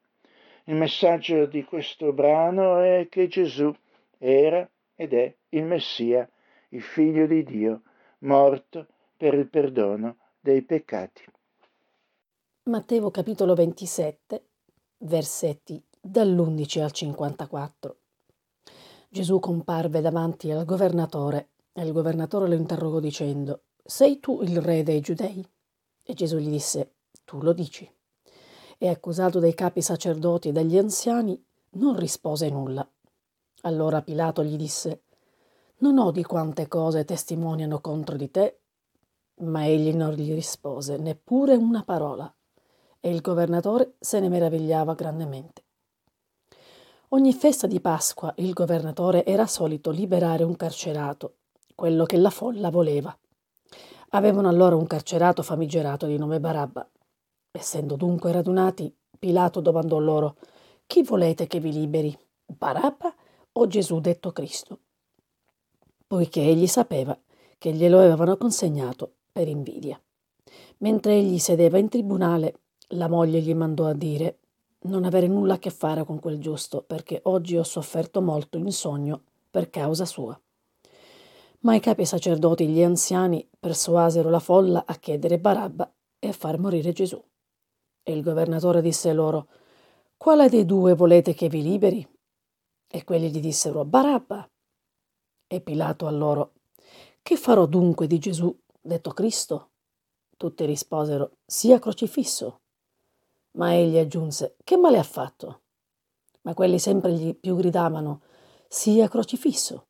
Il 0.64 0.76
messaggio 0.76 1.46
di 1.46 1.64
questo 1.64 2.12
brano 2.12 2.80
è 2.80 3.08
che 3.08 3.26
Gesù 3.26 3.74
era 4.18 4.68
ed 4.94 5.12
è 5.12 5.34
il 5.50 5.64
Messia, 5.64 6.28
il 6.70 6.82
Figlio 6.82 7.26
di 7.26 7.42
Dio, 7.42 7.82
morto 8.20 8.86
per 9.16 9.34
il 9.34 9.48
perdono 9.48 10.16
dei 10.40 10.62
peccati. 10.62 11.24
Matteo 12.68 13.12
capitolo 13.12 13.54
27, 13.54 14.44
versetti 14.98 15.80
dall'11 16.00 16.82
al 16.82 16.90
54. 16.90 17.96
Gesù 19.08 19.38
comparve 19.38 20.00
davanti 20.00 20.50
al 20.50 20.64
governatore 20.64 21.50
e 21.72 21.84
il 21.84 21.92
governatore 21.92 22.48
lo 22.48 22.54
interrogò 22.56 22.98
dicendo, 22.98 23.66
Sei 23.84 24.18
tu 24.18 24.42
il 24.42 24.60
re 24.60 24.82
dei 24.82 25.00
giudei? 25.00 25.48
E 26.02 26.14
Gesù 26.14 26.38
gli 26.38 26.48
disse, 26.48 26.94
Tu 27.24 27.40
lo 27.40 27.52
dici. 27.52 27.88
E 28.78 28.88
accusato 28.88 29.38
dai 29.38 29.54
capi 29.54 29.80
sacerdoti 29.80 30.48
e 30.48 30.52
dagli 30.52 30.76
anziani, 30.76 31.40
non 31.74 31.96
rispose 31.96 32.50
nulla. 32.50 32.84
Allora 33.60 34.02
Pilato 34.02 34.42
gli 34.42 34.56
disse, 34.56 35.04
Non 35.78 35.98
odi 35.98 36.24
quante 36.24 36.66
cose 36.66 37.04
testimoniano 37.04 37.80
contro 37.80 38.16
di 38.16 38.28
te? 38.28 38.62
Ma 39.42 39.64
egli 39.68 39.94
non 39.94 40.14
gli 40.14 40.34
rispose 40.34 40.96
neppure 40.96 41.54
una 41.54 41.84
parola 41.84 42.28
e 43.06 43.10
il 43.10 43.20
governatore 43.20 43.94
se 44.00 44.18
ne 44.18 44.28
meravigliava 44.28 44.94
grandemente. 44.94 45.62
Ogni 47.10 47.32
festa 47.32 47.68
di 47.68 47.78
Pasqua 47.78 48.34
il 48.38 48.52
governatore 48.52 49.24
era 49.24 49.46
solito 49.46 49.92
liberare 49.92 50.42
un 50.42 50.56
carcerato, 50.56 51.36
quello 51.76 52.04
che 52.04 52.16
la 52.16 52.30
folla 52.30 52.68
voleva. 52.68 53.16
Avevano 54.08 54.48
allora 54.48 54.74
un 54.74 54.88
carcerato 54.88 55.44
famigerato 55.44 56.06
di 56.06 56.18
nome 56.18 56.40
Barabba. 56.40 56.84
Essendo 57.52 57.94
dunque 57.94 58.32
radunati, 58.32 58.92
Pilato 59.16 59.60
domandò 59.60 60.00
loro: 60.00 60.34
Chi 60.84 61.04
volete 61.04 61.46
che 61.46 61.60
vi 61.60 61.70
liberi? 61.70 62.18
Barabba 62.44 63.14
o 63.52 63.66
Gesù 63.68 64.00
detto 64.00 64.32
Cristo? 64.32 64.80
Poiché 66.08 66.40
egli 66.40 66.66
sapeva 66.66 67.16
che 67.56 67.70
glielo 67.70 67.98
avevano 68.00 68.36
consegnato 68.36 69.12
per 69.30 69.46
invidia. 69.46 70.00
Mentre 70.78 71.14
egli 71.14 71.38
sedeva 71.38 71.78
in 71.78 71.88
tribunale, 71.88 72.62
la 72.90 73.08
moglie 73.08 73.40
gli 73.40 73.54
mandò 73.54 73.86
a 73.86 73.94
dire 73.94 74.38
non 74.86 75.04
avere 75.04 75.26
nulla 75.26 75.54
a 75.54 75.58
che 75.58 75.70
fare 75.70 76.04
con 76.04 76.20
quel 76.20 76.38
giusto, 76.38 76.82
perché 76.82 77.20
oggi 77.24 77.56
ho 77.56 77.62
sofferto 77.62 78.20
molto 78.20 78.58
in 78.58 78.70
sogno 78.70 79.22
per 79.50 79.70
causa 79.70 80.04
sua. 80.04 80.38
Ma 81.60 81.74
i 81.74 81.80
capi 81.80 82.04
sacerdoti 82.04 82.64
e 82.64 82.68
gli 82.68 82.82
anziani 82.82 83.48
persuasero 83.58 84.30
la 84.30 84.38
folla 84.38 84.84
a 84.86 84.94
chiedere 84.96 85.38
Barabba 85.38 85.90
e 86.18 86.28
a 86.28 86.32
far 86.32 86.58
morire 86.58 86.92
Gesù. 86.92 87.20
E 88.02 88.12
il 88.12 88.22
governatore 88.22 88.80
disse 88.80 89.12
loro, 89.12 89.48
Quale 90.16 90.48
dei 90.48 90.64
due 90.64 90.94
volete 90.94 91.34
che 91.34 91.48
vi 91.48 91.62
liberi? 91.62 92.06
E 92.86 93.04
quelli 93.04 93.30
gli 93.30 93.40
dissero, 93.40 93.84
Barabba. 93.84 94.48
E 95.48 95.60
Pilato 95.60 96.06
a 96.06 96.10
loro, 96.10 96.52
Che 97.22 97.36
farò 97.36 97.66
dunque 97.66 98.06
di 98.06 98.18
Gesù, 98.20 98.56
detto 98.80 99.10
Cristo? 99.10 99.70
Tutti 100.36 100.64
risposero, 100.64 101.38
Sia 101.44 101.80
crocifisso. 101.80 102.60
Ma 103.56 103.74
egli 103.74 103.96
aggiunse, 103.96 104.56
che 104.64 104.76
male 104.76 104.98
ha 104.98 105.02
fatto? 105.02 105.60
Ma 106.42 106.52
quelli 106.54 106.78
sempre 106.78 107.12
gli 107.12 107.34
più 107.34 107.56
gridavano, 107.56 108.20
sia 108.68 109.08
crocifisso. 109.08 109.86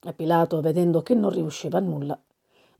E 0.00 0.12
Pilato, 0.12 0.60
vedendo 0.60 1.02
che 1.02 1.14
non 1.14 1.30
riusciva 1.30 1.78
a 1.78 1.80
nulla, 1.80 2.20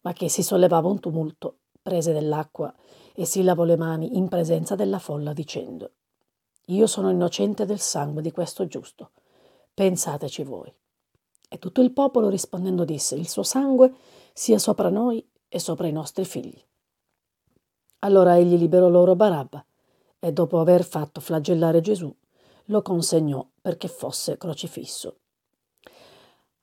ma 0.01 0.13
che 0.13 0.29
si 0.29 0.43
sollevava 0.43 0.89
un 0.89 0.99
tumulto, 0.99 1.59
prese 1.81 2.13
dell'acqua 2.13 2.75
e 3.15 3.25
si 3.25 3.43
lavò 3.43 3.63
le 3.65 3.77
mani 3.77 4.17
in 4.17 4.29
presenza 4.29 4.75
della 4.75 4.99
folla, 4.99 5.33
dicendo, 5.33 5.93
Io 6.67 6.87
sono 6.87 7.11
innocente 7.11 7.65
del 7.65 7.81
sangue 7.81 8.21
di 8.21 8.33
questo 8.33 8.67
giusto, 8.67 9.13
pensateci 9.73 10.43
voi. 10.43 10.73
E 11.49 11.59
tutto 11.59 11.81
il 11.81 11.93
popolo 11.93 12.29
rispondendo 12.29 12.85
disse, 12.85 13.15
Il 13.15 13.29
suo 13.29 13.45
sangue 13.45 13.95
sia 14.33 14.59
sopra 14.59 14.91
noi 14.91 15.25
e 15.49 15.59
sopra 15.61 15.87
i 15.87 15.93
nostri 15.93 16.25
figli. 16.25 16.61
Allora 18.01 18.37
egli 18.37 18.57
liberò 18.57 18.89
loro 18.89 19.17
Barabba, 19.17 19.65
e 20.19 20.33
dopo 20.33 20.61
aver 20.61 20.85
fatto 20.85 21.21
flagellare 21.21 21.81
Gesù, 21.81 22.15
lo 22.67 22.83
consegnò 22.83 23.47
perché 23.61 23.89
fosse 23.89 24.37
crocifisso. 24.37 25.19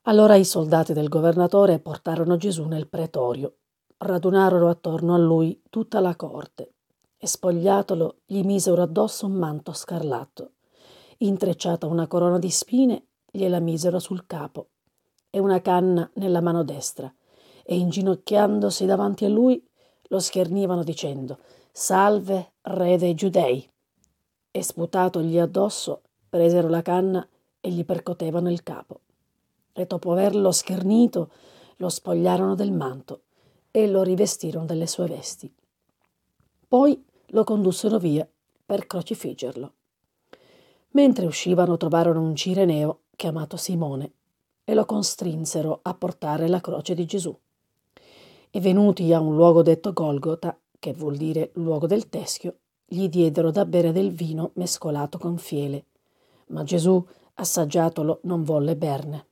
Allora 0.03 0.35
i 0.35 0.45
soldati 0.45 0.93
del 0.93 1.09
governatore 1.09 1.79
portarono 1.79 2.37
Gesù 2.37 2.65
nel 2.65 2.87
pretorio, 2.87 3.57
radunarono 3.97 4.69
attorno 4.69 5.15
a 5.15 5.17
lui 5.17 5.61
tutta 5.69 5.99
la 5.99 6.15
corte 6.15 6.73
e 7.17 7.27
spogliatolo 7.27 8.21
gli 8.25 8.43
misero 8.43 8.83
addosso 8.83 9.25
un 9.25 9.33
manto 9.33 9.73
scarlatto, 9.73 10.51
intrecciata 11.17 11.87
una 11.87 12.07
corona 12.07 12.37
di 12.37 12.51
spine 12.51 13.07
gliela 13.31 13.59
misero 13.59 13.99
sul 13.99 14.27
capo 14.27 14.69
e 15.29 15.39
una 15.39 15.59
canna 15.61 16.09
nella 16.15 16.41
mano 16.41 16.63
destra 16.63 17.11
e 17.63 17.75
inginocchiandosi 17.75 18.85
davanti 18.85 19.25
a 19.25 19.29
lui 19.29 19.65
lo 20.09 20.19
schernivano 20.19 20.83
dicendo 20.83 21.39
Salve, 21.77 22.53
re 22.61 22.97
dei 22.97 23.15
giudei. 23.15 23.69
E 24.49 24.63
sputatogli 24.63 25.38
addosso, 25.38 26.03
presero 26.29 26.69
la 26.69 26.81
canna 26.81 27.27
e 27.59 27.69
gli 27.69 27.83
percotevano 27.83 28.49
il 28.49 28.63
capo. 28.63 29.01
E 29.73 29.85
dopo 29.85 30.13
averlo 30.13 30.53
schernito, 30.53 31.31
lo 31.75 31.89
spogliarono 31.89 32.55
del 32.55 32.71
manto 32.71 33.23
e 33.71 33.89
lo 33.89 34.03
rivestirono 34.03 34.65
delle 34.65 34.88
sue 34.88 35.07
vesti. 35.07 35.53
Poi 36.65 37.03
lo 37.27 37.43
condussero 37.43 37.99
via 37.99 38.25
per 38.65 38.88
crocifiggerlo. 38.88 39.73
Mentre 40.91 41.25
uscivano 41.25 41.75
trovarono 41.75 42.21
un 42.21 42.38
cireneo 42.38 43.01
chiamato 43.17 43.57
Simone 43.57 44.13
e 44.63 44.73
lo 44.75 44.85
costrinsero 44.85 45.79
a 45.81 45.93
portare 45.93 46.47
la 46.47 46.61
croce 46.61 46.93
di 46.95 47.05
Gesù. 47.05 47.38
E 48.49 48.59
venuti 48.61 49.11
a 49.11 49.19
un 49.19 49.35
luogo 49.35 49.61
detto 49.61 49.91
Golgota, 49.91 50.57
che 50.85 50.93
vuol 50.93 51.17
dire 51.17 51.49
luogo 51.55 51.87
del 51.87 52.09
teschio, 52.09 52.59
gli 52.85 53.09
diedero 53.09 53.49
da 53.49 53.65
bere 53.65 53.91
del 53.91 54.11
vino 54.11 54.51
mescolato 54.53 55.17
con 55.17 55.39
fiele, 55.39 55.85
ma 56.49 56.61
Gesù, 56.63 57.03
assaggiatolo, 57.33 58.19
non 58.25 58.43
volle 58.43 58.75
berne. 58.75 59.25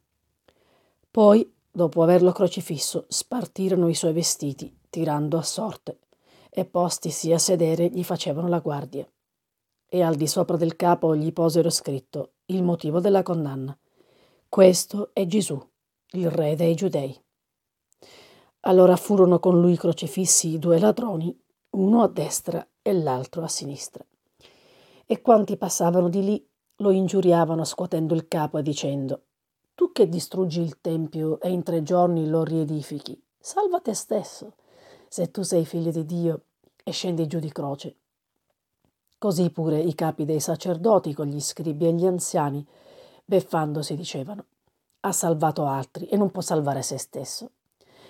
Poi, 1.12 1.54
dopo 1.70 2.02
averlo 2.02 2.32
crocifisso, 2.32 3.06
spartirono 3.08 3.88
i 3.88 3.94
suoi 3.94 4.14
vestiti, 4.14 4.76
tirando 4.90 5.38
a 5.38 5.44
sorte, 5.44 6.00
e 6.50 6.66
postisi 6.66 7.32
a 7.32 7.38
sedere 7.38 7.88
gli 7.88 8.04
facevano 8.04 8.48
la 8.48 8.60
guardia. 8.60 9.08
E 9.88 10.02
al 10.02 10.16
di 10.16 10.26
sopra 10.26 10.58
del 10.58 10.76
capo 10.76 11.16
gli 11.16 11.32
posero 11.32 11.70
scritto 11.70 12.32
il 12.46 12.64
motivo 12.64 13.00
della 13.00 13.22
condanna. 13.22 13.78
Questo 14.50 15.12
è 15.14 15.28
Gesù, 15.28 15.64
il 16.14 16.32
re 16.32 16.56
dei 16.56 16.74
giudei. 16.74 17.16
Allora 18.62 18.96
furono 18.96 19.40
con 19.40 19.60
lui 19.60 19.76
crocifissi 19.76 20.54
i 20.54 20.58
due 20.60 20.80
ladroni, 20.80 21.38
uno 21.74 22.04
a 22.04 22.08
destra 22.08 22.66
e 22.82 22.94
l'altro 22.94 23.44
a 23.44 23.48
sinistra. 23.48 24.06
E 25.06 25.22
quanti 25.22 25.58
passavano 25.58 26.10
di 26.10 26.24
lì 26.24 26.48
lo 26.78 26.92
ingiuriavano 26.92 27.64
scuotendo 27.64 28.14
il 28.14 28.28
capo 28.28 28.58
e 28.58 28.64
dicendo 28.64 29.24
Tu 29.76 29.92
che 29.92 30.08
distruggi 30.08 30.62
il 30.62 30.82
Tempio 30.82 31.40
e 31.40 31.50
in 31.50 31.64
tre 31.64 31.84
giorni 31.84 32.28
lo 32.28 32.44
riedifichi, 32.44 33.20
salva 33.40 33.80
te 33.80 33.94
stesso, 33.94 34.54
se 35.08 35.32
tu 35.32 35.42
sei 35.42 35.66
figlio 35.66 35.92
di 35.92 36.06
Dio 36.06 36.44
e 36.84 36.92
scendi 36.92 37.28
giù 37.28 37.40
di 37.40 37.52
croce. 37.52 37.96
Così 39.18 39.50
pure 39.52 39.80
i 39.80 39.96
capi 39.96 40.26
dei 40.26 40.40
sacerdoti 40.40 41.14
con 41.14 41.28
gli 41.28 41.40
scribi 41.40 41.88
e 41.88 41.94
gli 41.94 42.06
anziani 42.06 42.66
beffandosi 43.26 43.96
dicevano, 43.96 44.46
ha 45.02 45.12
salvato 45.12 45.66
altri 45.66 46.08
e 46.08 46.18
non 46.18 46.30
può 46.30 46.42
salvare 46.42 46.82
se 46.82 46.98
stesso. 46.98 47.52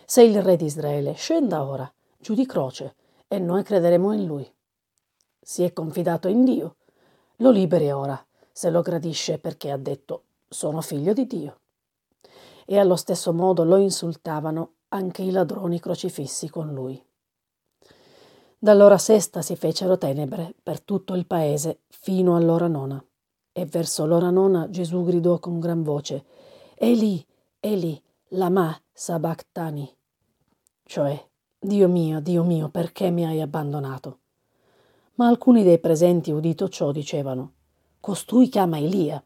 Sei 0.06 0.30
il 0.30 0.41
re 0.41 0.56
di 0.56 0.65
Israele, 0.65 1.13
scenda 1.13 1.63
ora, 1.63 1.91
giù 2.17 2.34
di 2.34 2.45
croce, 2.45 2.95
e 3.34 3.39
noi 3.39 3.63
crederemo 3.63 4.13
in 4.13 4.26
lui. 4.26 4.48
Si 5.41 5.63
è 5.63 5.74
confidato 5.74 6.28
in 6.28 6.43
Dio, 6.43 6.76
lo 7.38 7.50
liberi 7.50 7.89
ora, 7.89 8.24
se 8.52 8.69
lo 8.69 8.84
gradisce 8.84 9.39
perché 9.39 9.72
ha 9.72 9.78
detto, 9.78 10.26
sono 10.48 10.82
figlio 10.82 11.13
di 11.13 11.26
Dio. 11.26 11.60
E 12.63 12.78
allo 12.78 12.96
stesso 12.96 13.34
modo 13.34 13.63
lo 13.63 13.78
insultavano 13.78 14.74
anche 14.89 15.24
i 15.24 15.32
ladroni 15.32 15.80
crocifissi 15.80 16.48
con 16.48 16.74
lui. 16.74 17.04
Dall'ora 18.60 19.00
sesta 19.00 19.41
si 19.41 19.56
fecero 19.56 19.98
tenebre 19.98 20.54
per 20.62 20.82
tutto 20.82 21.15
il 21.15 21.26
paese 21.26 21.80
fino 21.89 22.36
all'ora 22.36 22.67
nona. 22.67 23.04
E 23.52 23.65
verso 23.65 24.06
l'ora 24.06 24.30
nona 24.30 24.69
Gesù 24.69 25.04
gridò 25.04 25.39
con 25.39 25.60
gran 25.60 25.82
voce, 25.82 26.24
Eli, 26.76 27.26
Eli, 27.60 28.00
lama 28.30 28.80
sabachthani, 28.91 29.91
cioè, 30.84 31.32
Dio 31.65 31.88
mio, 31.88 32.19
Dio 32.19 32.43
mio, 32.43 32.67
perché 32.67 33.10
mi 33.10 33.26
hai 33.26 33.39
abbandonato? 33.39 34.17
Ma 35.13 35.28
alcuni 35.28 35.63
dei 35.63 35.80
presenti, 35.80 36.30
udito 36.30 36.67
ciò, 36.67 36.91
dicevano, 36.91 37.54
Costui 38.02 38.49
chiama 38.49 38.80
Elia. 38.80 39.23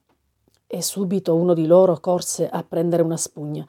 E 0.67 0.81
subito 0.83 1.33
uno 1.33 1.55
di 1.55 1.65
loro 1.65 1.99
corse 1.99 2.47
a 2.47 2.61
prendere 2.61 3.01
una 3.01 3.17
spugna, 3.17 3.65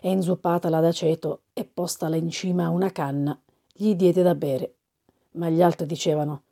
e 0.00 0.10
inzuppatala 0.10 0.80
d'aceto 0.80 1.42
e 1.52 1.64
postala 1.64 2.16
in 2.16 2.28
cima 2.28 2.64
a 2.64 2.70
una 2.70 2.90
canna, 2.90 3.40
gli 3.72 3.94
diede 3.94 4.22
da 4.22 4.34
bere. 4.34 4.74
Ma 5.34 5.48
gli 5.48 5.62
altri 5.62 5.86
dicevano, 5.86 6.42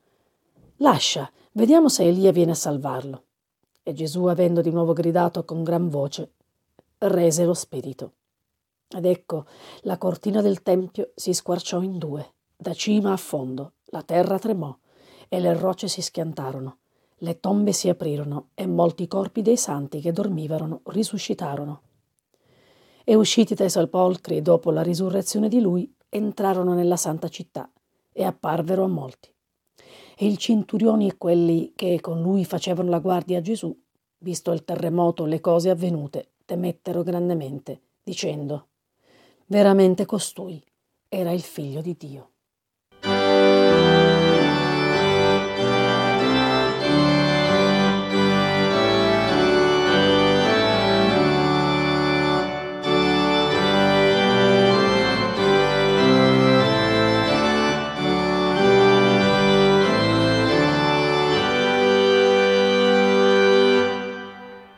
Lascia, 0.76 1.28
vediamo 1.50 1.88
se 1.88 2.04
Elia 2.04 2.30
viene 2.30 2.52
a 2.52 2.54
salvarlo. 2.54 3.24
E 3.82 3.92
Gesù, 3.92 4.26
avendo 4.26 4.60
di 4.60 4.70
nuovo 4.70 4.92
gridato 4.92 5.44
con 5.44 5.64
gran 5.64 5.88
voce, 5.88 6.30
rese 6.98 7.44
lo 7.44 7.54
spirito. 7.54 8.12
Ed 8.88 9.04
ecco, 9.04 9.46
la 9.82 9.98
cortina 9.98 10.40
del 10.40 10.62
tempio 10.62 11.10
si 11.14 11.32
squarciò 11.32 11.82
in 11.82 11.98
due, 11.98 12.34
da 12.56 12.72
cima 12.72 13.12
a 13.12 13.16
fondo, 13.16 13.72
la 13.86 14.02
terra 14.02 14.38
tremò 14.38 14.76
e 15.28 15.40
le 15.40 15.54
rocce 15.54 15.88
si 15.88 16.02
schiantarono, 16.02 16.78
le 17.18 17.40
tombe 17.40 17.72
si 17.72 17.88
aprirono 17.88 18.48
e 18.54 18.66
molti 18.66 19.08
corpi 19.08 19.42
dei 19.42 19.56
santi 19.56 20.00
che 20.00 20.12
dormivano 20.12 20.82
risuscitarono. 20.84 21.82
E 23.04 23.14
usciti 23.14 23.54
dai 23.54 23.70
sepolcri 23.70 24.42
dopo 24.42 24.70
la 24.70 24.82
risurrezione 24.82 25.48
di 25.48 25.60
lui, 25.60 25.92
entrarono 26.08 26.74
nella 26.74 26.96
santa 26.96 27.28
città 27.28 27.70
e 28.12 28.24
apparvero 28.24 28.84
a 28.84 28.88
molti 28.88 29.34
e 30.18 30.26
il 30.26 30.38
centurioni 30.38 31.08
e 31.08 31.18
quelli 31.18 31.72
che 31.76 32.00
con 32.00 32.22
lui 32.22 32.46
facevano 32.46 32.88
la 32.88 33.00
guardia 33.00 33.38
a 33.38 33.42
Gesù, 33.42 33.76
visto 34.18 34.50
il 34.52 34.64
terremoto, 34.64 35.26
le 35.26 35.40
cose 35.40 35.68
avvenute, 35.68 36.30
temettero 36.46 37.02
grandemente, 37.02 37.80
dicendo, 38.02 38.68
veramente 39.46 40.06
costui 40.06 40.62
era 41.08 41.30
il 41.30 41.42
figlio 41.42 41.80
di 41.80 41.96
Dio. 41.96 42.30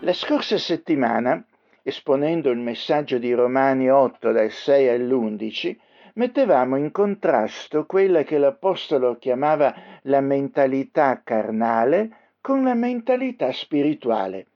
La 0.01 0.15
scorsa 0.15 0.57
settimana, 0.57 1.45
esponendo 1.89 2.51
il 2.51 2.59
messaggio 2.59 3.17
di 3.17 3.33
Romani 3.33 3.91
8 3.91 4.31
dal 4.31 4.51
6 4.51 4.89
all'11, 4.89 5.77
mettevamo 6.15 6.77
in 6.77 6.91
contrasto 6.91 7.87
quella 7.87 8.25
che 8.25 8.37
l'Apostolo 8.37 9.17
chiamava 9.17 9.75
la 10.03 10.21
mentalità 10.21 11.23
carnale 11.25 12.35
con 12.43 12.63
la 12.63 12.75
mentalità 12.75 13.51
spirituale. 13.53 14.47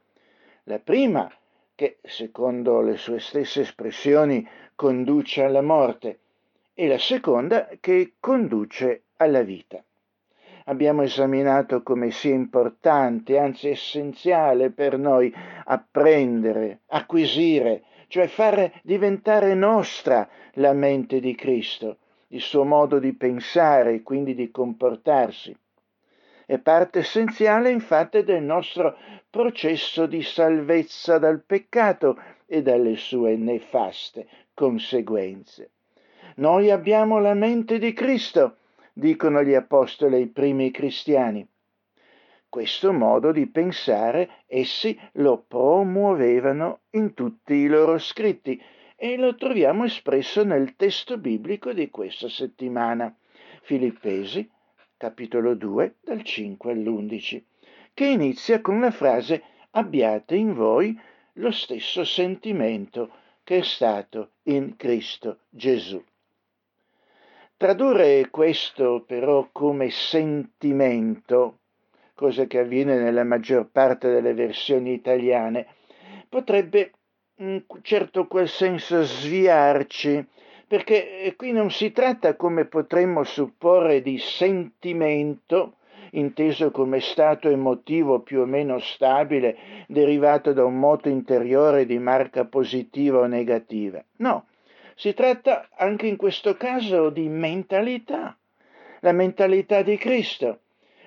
La 0.64 0.78
prima, 0.78 1.32
che 1.74 1.96
secondo 2.02 2.82
le 2.82 2.98
sue 2.98 3.18
stesse 3.18 3.62
espressioni 3.62 4.46
conduce 4.74 5.42
alla 5.42 5.62
morte, 5.62 6.18
e 6.74 6.86
la 6.86 6.98
seconda 6.98 7.70
che 7.80 8.12
conduce 8.20 9.04
alla 9.16 9.42
vita 9.42 9.82
abbiamo 10.64 11.02
esaminato 11.02 11.82
come 11.82 12.10
sia 12.10 12.34
importante, 12.34 13.38
anzi 13.38 13.68
essenziale 13.68 14.70
per 14.70 14.98
noi 14.98 15.32
apprendere, 15.64 16.80
acquisire, 16.88 17.82
cioè 18.08 18.26
fare 18.26 18.74
diventare 18.82 19.54
nostra 19.54 20.28
la 20.54 20.72
mente 20.72 21.20
di 21.20 21.34
Cristo, 21.34 21.98
il 22.28 22.40
suo 22.40 22.64
modo 22.64 22.98
di 22.98 23.12
pensare 23.14 23.94
e 23.94 24.02
quindi 24.02 24.34
di 24.34 24.50
comportarsi. 24.50 25.56
È 26.44 26.58
parte 26.58 26.98
essenziale 26.98 27.70
infatti 27.70 28.22
del 28.24 28.42
nostro 28.42 28.96
processo 29.30 30.06
di 30.06 30.22
salvezza 30.22 31.18
dal 31.18 31.42
peccato 31.42 32.18
e 32.46 32.60
dalle 32.60 32.96
sue 32.96 33.36
nefaste 33.36 34.26
conseguenze. 34.52 35.70
Noi 36.36 36.70
abbiamo 36.70 37.18
la 37.18 37.34
mente 37.34 37.78
di 37.78 37.92
Cristo 37.92 38.56
dicono 38.92 39.42
gli 39.42 39.54
apostoli 39.54 40.16
ai 40.16 40.26
primi 40.28 40.70
cristiani. 40.70 41.46
Questo 42.48 42.92
modo 42.92 43.32
di 43.32 43.46
pensare 43.46 44.42
essi 44.46 44.98
lo 45.12 45.44
promuovevano 45.48 46.80
in 46.90 47.14
tutti 47.14 47.54
i 47.54 47.66
loro 47.66 47.96
scritti 47.98 48.60
e 48.94 49.16
lo 49.16 49.34
troviamo 49.36 49.84
espresso 49.84 50.44
nel 50.44 50.76
testo 50.76 51.16
biblico 51.16 51.72
di 51.72 51.88
questa 51.88 52.28
settimana, 52.28 53.14
Filippesi, 53.62 54.48
capitolo 54.98 55.54
2, 55.54 55.96
dal 56.02 56.22
5 56.22 56.72
all'11, 56.72 57.42
che 57.94 58.06
inizia 58.06 58.60
con 58.60 58.80
la 58.80 58.90
frase 58.90 59.42
abbiate 59.70 60.36
in 60.36 60.52
voi 60.52 60.96
lo 61.36 61.50
stesso 61.50 62.04
sentimento 62.04 63.10
che 63.42 63.58
è 63.58 63.62
stato 63.62 64.32
in 64.44 64.76
Cristo 64.76 65.40
Gesù. 65.48 66.02
Tradurre 67.62 68.28
questo 68.28 69.04
però 69.06 69.48
come 69.52 69.88
sentimento, 69.88 71.58
cosa 72.12 72.46
che 72.46 72.58
avviene 72.58 72.98
nella 72.98 73.22
maggior 73.22 73.68
parte 73.70 74.10
delle 74.10 74.34
versioni 74.34 74.92
italiane, 74.94 75.68
potrebbe 76.28 76.90
in 77.36 77.62
certo 77.82 78.26
quel 78.26 78.48
senso 78.48 79.04
sviarci, 79.04 80.26
perché 80.66 81.20
eh, 81.20 81.36
qui 81.36 81.52
non 81.52 81.70
si 81.70 81.92
tratta, 81.92 82.34
come 82.34 82.64
potremmo 82.64 83.22
supporre, 83.22 84.02
di 84.02 84.18
sentimento, 84.18 85.76
inteso 86.14 86.72
come 86.72 86.98
stato 86.98 87.48
emotivo 87.48 88.22
più 88.22 88.40
o 88.40 88.44
meno 88.44 88.80
stabile, 88.80 89.56
derivato 89.86 90.52
da 90.52 90.64
un 90.64 90.80
moto 90.80 91.08
interiore 91.08 91.86
di 91.86 92.00
marca 92.00 92.44
positiva 92.44 93.20
o 93.20 93.26
negativa. 93.26 94.04
No, 94.16 94.46
si 94.94 95.14
tratta 95.14 95.68
anche 95.76 96.06
in 96.06 96.16
questo 96.16 96.56
caso 96.56 97.10
di 97.10 97.28
mentalità, 97.28 98.36
la 99.00 99.12
mentalità 99.12 99.82
di 99.82 99.96
Cristo, 99.96 100.60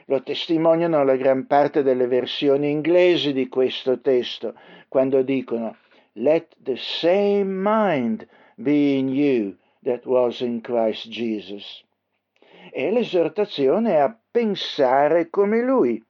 Lo 0.07 0.21
testimoniano 0.21 1.03
la 1.03 1.15
gran 1.15 1.47
parte 1.47 1.81
delle 1.81 2.05
versioni 2.05 2.69
inglesi 2.69 3.33
di 3.33 3.47
questo 3.47 4.01
testo, 4.01 4.53
quando 4.87 5.23
dicono 5.23 5.77
Let 6.13 6.55
the 6.61 6.77
same 6.77 7.45
mind 7.45 8.27
be 8.55 8.97
in 8.97 9.09
you 9.09 9.57
that 9.81 10.05
was 10.05 10.41
in 10.41 10.61
Christ 10.61 11.07
Jesus. 11.09 11.83
E 12.71 12.91
l'esortazione 12.91 13.99
a 13.99 14.15
pensare 14.29 15.31
come 15.31 15.63
lui. 15.63 16.01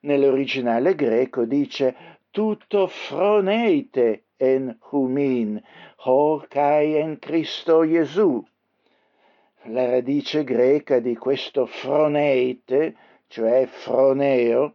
Nell'originale 0.00 0.94
greco 0.94 1.46
dice 1.46 2.18
tutto 2.30 2.86
froneite 2.86 4.25
en 4.38 4.76
humin, 4.90 5.62
ho 6.04 6.44
kai 6.48 6.96
en 6.96 7.18
Cristo 7.18 7.84
Gesù. 7.84 8.44
La 9.68 9.86
radice 9.90 10.44
greca 10.44 11.00
di 11.00 11.16
questo 11.16 11.66
froneite, 11.66 12.94
cioè 13.28 13.66
froneo, 13.66 14.74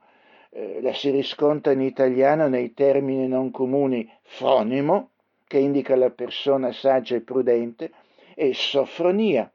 eh, 0.49 0.79
la 0.81 0.93
si 0.93 1.09
riscontra 1.09 1.71
in 1.71 1.81
italiano 1.81 2.47
nei 2.47 2.73
termini 2.73 3.27
non 3.27 3.51
comuni 3.51 4.09
fronimo, 4.21 5.11
che 5.47 5.59
indica 5.59 5.95
la 5.95 6.09
persona 6.09 6.71
saggia 6.71 7.15
e 7.15 7.21
prudente, 7.21 7.91
e 8.35 8.53
soffronia, 8.53 9.49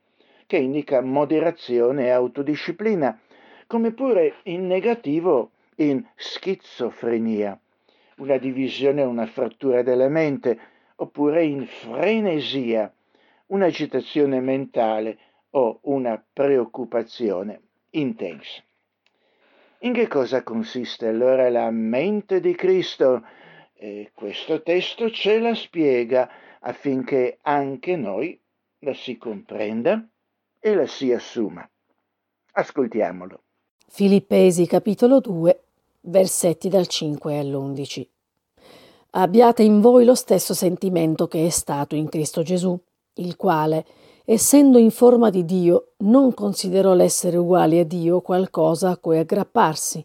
che 0.46 0.56
indica 0.56 1.00
moderazione 1.00 2.06
e 2.06 2.10
autodisciplina, 2.10 3.18
come 3.66 3.92
pure 3.92 4.36
in 4.44 4.66
negativo 4.66 5.50
in 5.76 6.02
schizofrenia, 6.14 7.58
una 8.16 8.38
divisione 8.38 9.02
una 9.02 9.26
frattura 9.26 9.82
della 9.82 10.08
mente, 10.08 10.58
oppure 10.96 11.44
in 11.44 11.66
frenesia, 11.66 12.92
un'agitazione 13.46 14.40
mentale 14.40 15.18
o 15.50 15.78
una 15.82 16.22
preoccupazione 16.32 17.60
intensa. 17.90 18.62
In 19.80 19.92
che 19.92 20.08
cosa 20.08 20.42
consiste 20.42 21.08
allora 21.08 21.48
la 21.50 21.70
mente 21.70 22.40
di 22.40 22.54
Cristo? 22.54 23.22
E 23.74 24.10
questo 24.14 24.62
testo 24.62 25.10
ce 25.10 25.38
la 25.38 25.54
spiega 25.54 26.28
affinché 26.60 27.38
anche 27.42 27.94
noi 27.96 28.40
la 28.80 28.94
si 28.94 29.18
comprenda 29.18 30.06
e 30.58 30.74
la 30.74 30.86
si 30.86 31.12
assuma. 31.12 31.68
Ascoltiamolo. 32.52 33.42
Filippesi 33.86 34.66
capitolo 34.66 35.20
2, 35.20 35.65
versetti 36.06 36.68
dal 36.68 36.86
5 36.86 37.38
all'11. 37.38 38.06
Abbiate 39.10 39.62
in 39.62 39.80
voi 39.80 40.04
lo 40.04 40.14
stesso 40.14 40.52
sentimento 40.54 41.26
che 41.26 41.46
è 41.46 41.48
stato 41.48 41.94
in 41.94 42.08
Cristo 42.08 42.42
Gesù, 42.42 42.78
il 43.14 43.36
quale, 43.36 43.84
essendo 44.24 44.78
in 44.78 44.90
forma 44.90 45.30
di 45.30 45.44
Dio, 45.44 45.92
non 45.98 46.34
considerò 46.34 46.92
l'essere 46.92 47.36
uguali 47.36 47.78
a 47.78 47.84
Dio 47.84 48.20
qualcosa 48.20 48.90
a 48.90 48.98
cui 48.98 49.18
aggrapparsi, 49.18 50.04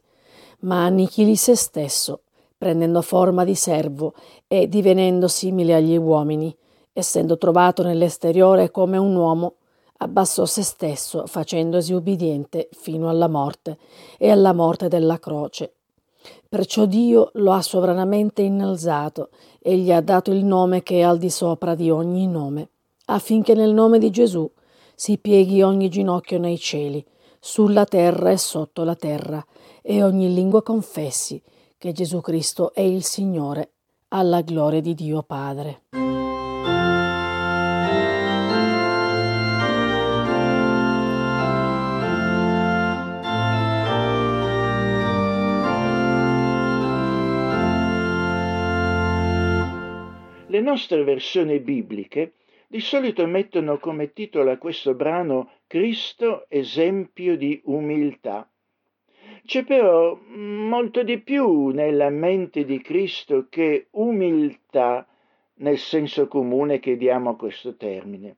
ma 0.60 0.86
annichilì 0.86 1.36
se 1.36 1.56
stesso, 1.56 2.22
prendendo 2.58 3.02
forma 3.02 3.44
di 3.44 3.56
servo 3.56 4.14
e 4.48 4.70
divenendo 4.70 5.28
simile 5.28 5.76
agli 5.76 5.98
uomini, 5.98 6.56
essendo 6.94 7.38
trovato 7.38 7.84
nell'esteriore 7.84 8.72
come 8.72 8.98
un 8.98 9.16
uomo, 9.16 9.56
abbassò 9.98 10.46
se 10.46 10.64
stesso, 10.64 11.26
facendosi 11.28 11.94
ubbidiente 11.94 12.70
fino 12.72 13.10
alla 13.10 13.28
morte 13.28 13.78
e 14.18 14.30
alla 14.30 14.54
morte 14.54 14.88
della 14.88 15.20
croce. 15.20 15.74
Perciò 16.48 16.86
Dio 16.86 17.32
lo 17.36 17.52
ha 17.52 17.62
sovranamente 17.62 18.42
innalzato 18.42 19.30
e 19.60 19.78
gli 19.78 19.92
ha 19.92 20.02
dato 20.02 20.32
il 20.32 20.44
nome 20.44 20.84
che 20.84 21.00
è 21.00 21.02
al 21.02 21.18
di 21.18 21.30
sopra 21.30 21.76
di 21.76 21.90
ogni 21.90 22.28
nome 22.28 22.70
affinché 23.14 23.54
nel 23.54 23.74
nome 23.74 24.00
di 24.00 24.10
Gesù 24.10 24.50
si 24.96 25.18
pieghi 25.18 25.62
ogni 25.62 25.90
ginocchio 25.90 26.40
nei 26.40 26.58
cieli, 26.58 27.04
sulla 27.40 27.86
terra 27.86 28.32
e 28.32 28.38
sotto 28.38 28.84
la 28.84 28.96
terra, 28.96 29.44
e 29.82 30.04
ogni 30.04 30.34
lingua 30.34 30.62
confessi 30.62 31.42
che 31.78 31.92
Gesù 31.92 32.22
Cristo 32.22 32.74
è 32.74 32.82
il 32.82 33.04
Signore, 33.04 33.72
alla 34.10 34.42
gloria 34.42 34.82
di 34.82 34.94
Dio 34.94 35.24
Padre. 35.24 35.82
Le 50.52 50.60
nostre 50.60 51.06
versioni 51.06 51.60
bibliche 51.60 52.34
di 52.68 52.82
solito 52.82 53.26
mettono 53.26 53.78
come 53.78 54.12
titolo 54.12 54.52
a 54.52 54.58
questo 54.58 54.96
brano 54.96 55.50
Cristo 55.66 56.44
esempio 56.50 57.38
di 57.38 57.62
umiltà. 57.64 58.52
C'è 59.46 59.64
però 59.64 60.14
molto 60.14 61.04
di 61.04 61.20
più 61.20 61.70
nella 61.70 62.10
mente 62.10 62.66
di 62.66 62.82
Cristo 62.82 63.48
che 63.48 63.88
umiltà 63.92 65.08
nel 65.60 65.78
senso 65.78 66.28
comune 66.28 66.80
che 66.80 66.98
diamo 66.98 67.30
a 67.30 67.38
questo 67.38 67.78
termine. 67.78 68.36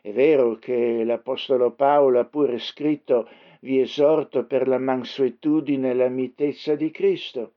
È 0.00 0.12
vero 0.12 0.58
che 0.60 1.02
l'Apostolo 1.02 1.72
Paolo 1.72 2.20
ha 2.20 2.24
pure 2.24 2.60
scritto 2.60 3.28
vi 3.62 3.80
esorto 3.80 4.46
per 4.46 4.68
la 4.68 4.78
mansuetudine 4.78 5.90
e 5.90 5.94
la 5.94 6.08
mitezza 6.08 6.76
di 6.76 6.92
Cristo 6.92 7.55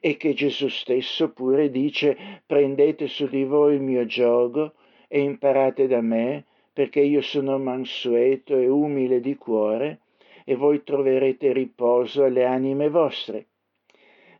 e 0.00 0.16
che 0.16 0.34
Gesù 0.34 0.68
stesso 0.68 1.32
pure 1.32 1.70
dice 1.70 2.42
prendete 2.46 3.06
su 3.06 3.28
di 3.28 3.44
voi 3.44 3.74
il 3.74 3.80
mio 3.80 4.06
giogo 4.06 4.74
e 5.08 5.20
imparate 5.20 5.86
da 5.86 6.00
me, 6.00 6.44
perché 6.72 7.00
io 7.00 7.22
sono 7.22 7.58
mansueto 7.58 8.56
e 8.56 8.68
umile 8.68 9.20
di 9.20 9.36
cuore, 9.36 10.00
e 10.44 10.54
voi 10.54 10.82
troverete 10.84 11.52
riposo 11.52 12.24
alle 12.24 12.44
anime 12.44 12.88
vostre. 12.88 13.46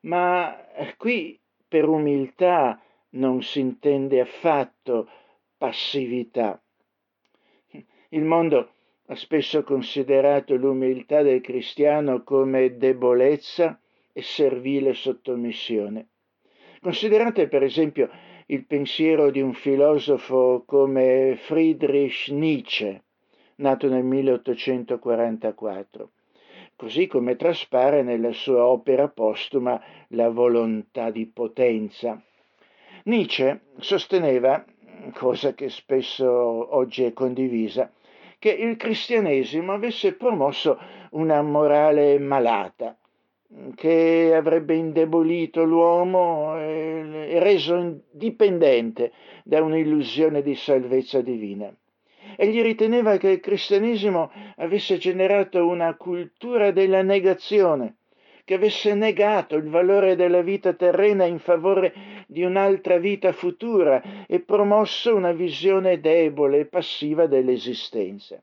Ma 0.02 0.72
eh, 0.74 0.94
qui 0.96 1.38
per 1.66 1.88
umiltà 1.88 2.80
non 3.10 3.42
si 3.42 3.60
intende 3.60 4.20
affatto 4.20 5.08
passività. 5.56 6.60
Il 8.10 8.22
mondo 8.22 8.70
ha 9.06 9.14
spesso 9.14 9.62
considerato 9.62 10.54
l'umiltà 10.54 11.22
del 11.22 11.40
cristiano 11.40 12.22
come 12.22 12.76
debolezza 12.76 13.80
e 14.16 14.22
servile 14.22 14.94
sottomissione. 14.94 16.08
Considerate 16.80 17.48
per 17.48 17.62
esempio 17.62 18.08
il 18.46 18.64
pensiero 18.64 19.30
di 19.30 19.42
un 19.42 19.52
filosofo 19.52 20.62
come 20.64 21.36
Friedrich 21.36 22.28
Nietzsche, 22.28 23.02
nato 23.56 23.90
nel 23.90 24.04
1844, 24.04 26.10
così 26.76 27.06
come 27.06 27.36
traspare 27.36 28.02
nella 28.02 28.32
sua 28.32 28.64
opera 28.64 29.08
postuma 29.08 29.78
La 30.08 30.30
volontà 30.30 31.10
di 31.10 31.26
potenza. 31.26 32.18
Nietzsche 33.04 33.64
sosteneva, 33.76 34.64
cosa 35.12 35.52
che 35.52 35.68
spesso 35.68 36.74
oggi 36.74 37.04
è 37.04 37.12
condivisa, 37.12 37.92
che 38.38 38.50
il 38.50 38.78
cristianesimo 38.78 39.74
avesse 39.74 40.14
promosso 40.14 40.78
una 41.10 41.42
morale 41.42 42.18
malata, 42.18 42.96
che 43.74 44.32
avrebbe 44.34 44.74
indebolito 44.74 45.64
l'uomo 45.64 46.58
e 46.58 47.38
reso 47.38 48.00
dipendente 48.10 49.12
da 49.44 49.62
un'illusione 49.62 50.42
di 50.42 50.54
salvezza 50.54 51.20
divina. 51.20 51.72
Egli 52.36 52.60
riteneva 52.60 53.16
che 53.16 53.28
il 53.28 53.40
cristianesimo 53.40 54.30
avesse 54.56 54.98
generato 54.98 55.66
una 55.66 55.94
cultura 55.96 56.70
della 56.70 57.02
negazione, 57.02 57.96
che 58.44 58.54
avesse 58.54 58.94
negato 58.94 59.56
il 59.56 59.68
valore 59.68 60.16
della 60.16 60.42
vita 60.42 60.72
terrena 60.72 61.24
in 61.24 61.38
favore 61.38 61.94
di 62.26 62.42
un'altra 62.42 62.98
vita 62.98 63.32
futura 63.32 64.26
e 64.26 64.40
promosso 64.40 65.14
una 65.14 65.32
visione 65.32 66.00
debole 66.00 66.60
e 66.60 66.66
passiva 66.66 67.26
dell'esistenza. 67.26 68.42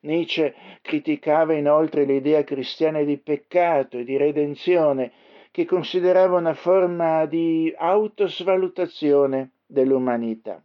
Nietzsche 0.00 0.54
criticava 0.80 1.54
inoltre 1.54 2.04
l'idea 2.04 2.44
cristiana 2.44 3.02
di 3.02 3.18
peccato 3.18 3.98
e 3.98 4.04
di 4.04 4.16
redenzione, 4.16 5.12
che 5.50 5.64
considerava 5.64 6.36
una 6.36 6.54
forma 6.54 7.26
di 7.26 7.74
autosvalutazione 7.76 9.50
dell'umanità. 9.66 10.62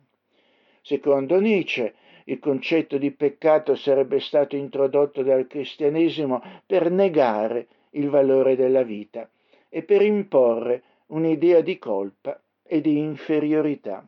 Secondo 0.82 1.39
Nietzsche, 1.39 1.96
il 2.26 2.39
concetto 2.39 2.98
di 2.98 3.12
peccato 3.12 3.76
sarebbe 3.76 4.19
stato 4.19 4.56
introdotto 4.56 5.24
dal 5.24 5.48
cristianesimo 5.48 6.41
per 6.65 6.91
negare 6.91 7.67
il 7.91 8.10
valore 8.10 8.56
della 8.56 8.84
vita 8.84 9.30
e 9.69 9.84
per 9.84 10.02
imporre 10.02 10.84
un'idea 11.08 11.62
di 11.62 11.78
colpa 11.78 12.39
e 12.63 12.82
di 12.82 12.98
inferiorità. 12.98 14.06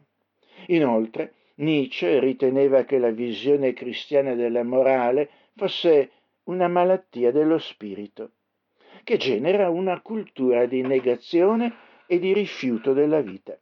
Inoltre, 0.68 1.34
Nietzsche 1.58 2.20
riteneva 2.20 2.84
che 2.84 2.98
la 2.98 3.12
visione 3.12 3.72
cristiana 3.72 4.34
della 4.34 4.64
morale 4.64 5.30
fosse 5.56 6.12
una 6.46 6.68
malattia 6.68 7.32
dello 7.32 7.58
spirito, 7.58 8.32
che 9.04 9.18
genera 9.18 9.70
una 9.70 10.02
cultura 10.02 10.66
di 10.66 10.82
negazione 10.82 11.74
e 12.08 12.20
di 12.20 12.34
rifiuto 12.34 12.92
della 12.92 13.22
vita. 13.22 13.58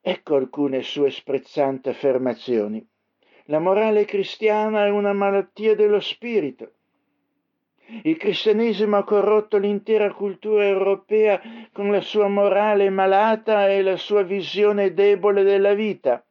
Ecco 0.00 0.36
alcune 0.36 0.82
sue 0.82 1.10
sprezzanti 1.10 1.88
affermazioni. 1.88 2.86
La 3.46 3.60
morale 3.60 4.04
cristiana 4.04 4.84
è 4.84 4.90
una 4.90 5.12
malattia 5.12 5.74
dello 5.74 6.00
spirito. 6.00 6.72
Il 8.02 8.16
cristianesimo 8.16 8.96
ha 8.96 9.04
corrotto 9.04 9.56
l'intera 9.58 10.12
cultura 10.12 10.66
europea 10.66 11.40
con 11.72 11.90
la 11.90 12.00
sua 12.00 12.28
morale 12.28 12.90
malata 12.90 13.68
e 13.68 13.80
la 13.80 13.96
sua 13.96 14.22
visione 14.22 14.92
debole 14.92 15.44
della 15.44 15.72
vita. 15.72 16.25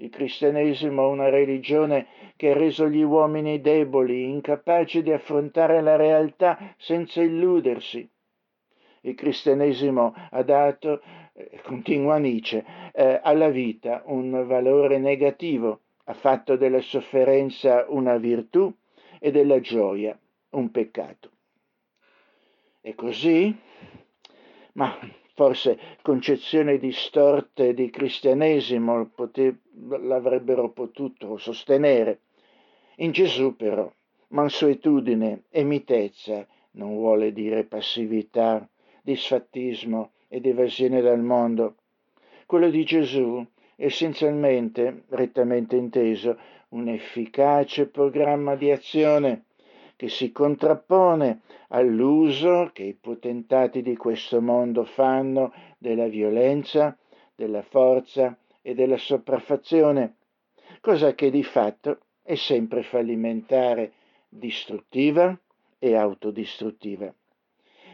Il 0.00 0.08
cristianesimo 0.08 1.02
è 1.02 1.06
una 1.08 1.28
religione 1.28 2.06
che 2.36 2.52
ha 2.52 2.54
reso 2.54 2.88
gli 2.88 3.02
uomini 3.02 3.60
deboli, 3.60 4.30
incapaci 4.30 5.02
di 5.02 5.12
affrontare 5.12 5.82
la 5.82 5.96
realtà 5.96 6.74
senza 6.78 7.20
illudersi. 7.20 8.08
Il 9.02 9.14
cristianesimo 9.14 10.14
ha 10.30 10.42
dato, 10.42 11.02
eh, 11.34 11.60
continua 11.62 12.16
Nietzsche, 12.16 12.64
eh, 12.92 13.20
alla 13.22 13.50
vita 13.50 14.02
un 14.06 14.46
valore 14.46 14.96
negativo, 14.96 15.80
ha 16.04 16.14
fatto 16.14 16.56
della 16.56 16.80
sofferenza 16.80 17.84
una 17.88 18.16
virtù 18.16 18.72
e 19.18 19.30
della 19.30 19.60
gioia 19.60 20.18
un 20.50 20.70
peccato. 20.70 21.30
E 22.80 22.94
così? 22.94 23.54
Ma 24.72 24.96
forse 25.40 25.78
concezioni 26.02 26.78
distorte 26.78 27.72
di 27.72 27.88
cristianesimo 27.88 29.06
pote- 29.06 29.60
l'avrebbero 29.88 30.68
potuto 30.68 31.38
sostenere. 31.38 32.20
In 32.96 33.10
Gesù 33.12 33.56
però 33.56 33.90
mansuetudine 34.28 35.44
e 35.48 35.64
mitezza 35.64 36.46
non 36.72 36.94
vuole 36.94 37.32
dire 37.32 37.64
passività, 37.64 38.68
disfattismo 39.00 40.10
ed 40.28 40.44
evasione 40.44 41.00
dal 41.00 41.22
mondo. 41.22 41.76
Quello 42.44 42.68
di 42.68 42.84
Gesù 42.84 43.42
è 43.76 43.84
essenzialmente, 43.86 45.04
rettamente 45.08 45.74
inteso, 45.76 46.36
un 46.70 46.88
efficace 46.88 47.86
programma 47.86 48.56
di 48.56 48.70
azione 48.70 49.44
che 50.00 50.08
si 50.08 50.32
contrappone 50.32 51.42
all'uso 51.68 52.70
che 52.72 52.84
i 52.84 52.94
potentati 52.94 53.82
di 53.82 53.98
questo 53.98 54.40
mondo 54.40 54.84
fanno 54.84 55.52
della 55.76 56.06
violenza, 56.06 56.96
della 57.34 57.60
forza 57.60 58.34
e 58.62 58.72
della 58.72 58.96
sopraffazione, 58.96 60.14
cosa 60.80 61.14
che 61.14 61.30
di 61.30 61.44
fatto 61.44 61.98
è 62.22 62.34
sempre 62.34 62.82
fallimentare, 62.82 63.92
distruttiva 64.26 65.38
e 65.78 65.94
autodistruttiva. 65.94 67.12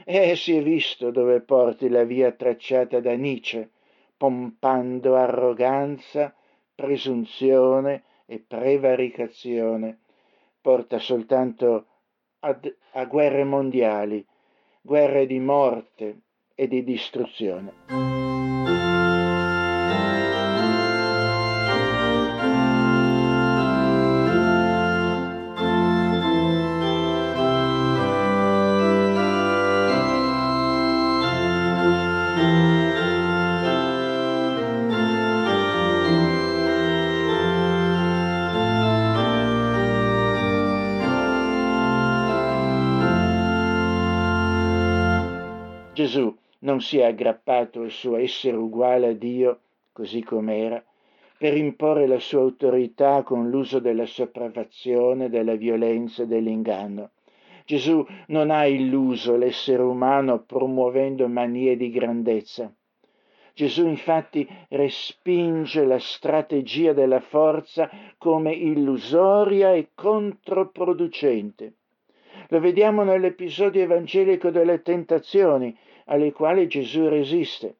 E 0.04 0.36
si 0.36 0.54
è 0.54 0.62
visto 0.62 1.10
dove 1.10 1.40
porti 1.40 1.88
la 1.88 2.04
via 2.04 2.30
tracciata 2.30 3.00
da 3.00 3.14
Nietzsche, 3.16 3.68
pompando 4.16 5.16
arroganza, 5.16 6.32
presunzione 6.72 8.04
e 8.26 8.38
prevaricazione, 8.38 9.98
porta 10.60 11.00
soltanto 11.00 11.86
a, 12.40 12.58
a 12.92 13.04
guerre 13.04 13.44
mondiali, 13.44 14.24
guerre 14.80 15.26
di 15.26 15.38
morte 15.38 16.20
e 16.54 16.68
di 16.68 16.84
distruzione. 16.84 18.35
Non 46.76 46.84
si 46.84 46.98
è 46.98 47.04
aggrappato 47.04 47.80
al 47.80 47.90
suo 47.90 48.16
essere 48.16 48.54
uguale 48.54 49.06
a 49.06 49.12
Dio, 49.14 49.60
così 49.92 50.22
com'era, 50.22 50.84
per 51.38 51.56
imporre 51.56 52.06
la 52.06 52.18
sua 52.18 52.40
autorità 52.40 53.22
con 53.22 53.48
l'uso 53.48 53.78
della 53.78 54.04
sopraffazione, 54.04 55.30
della 55.30 55.54
violenza 55.54 56.24
e 56.24 56.26
dell'inganno. 56.26 57.12
Gesù 57.64 58.06
non 58.26 58.50
ha 58.50 58.66
illuso 58.66 59.36
l'essere 59.36 59.82
umano 59.82 60.42
promuovendo 60.42 61.26
manie 61.28 61.78
di 61.78 61.90
grandezza. 61.90 62.70
Gesù 63.54 63.86
infatti 63.86 64.46
respinge 64.68 65.82
la 65.86 65.98
strategia 65.98 66.92
della 66.92 67.20
forza 67.20 67.88
come 68.18 68.52
illusoria 68.52 69.72
e 69.72 69.92
controproducente. 69.94 71.72
Lo 72.48 72.60
vediamo 72.60 73.02
nell'episodio 73.02 73.82
evangelico 73.82 74.50
delle 74.50 74.82
tentazioni, 74.82 75.74
alle 76.06 76.32
quali 76.32 76.66
Gesù 76.66 77.08
resiste. 77.08 77.76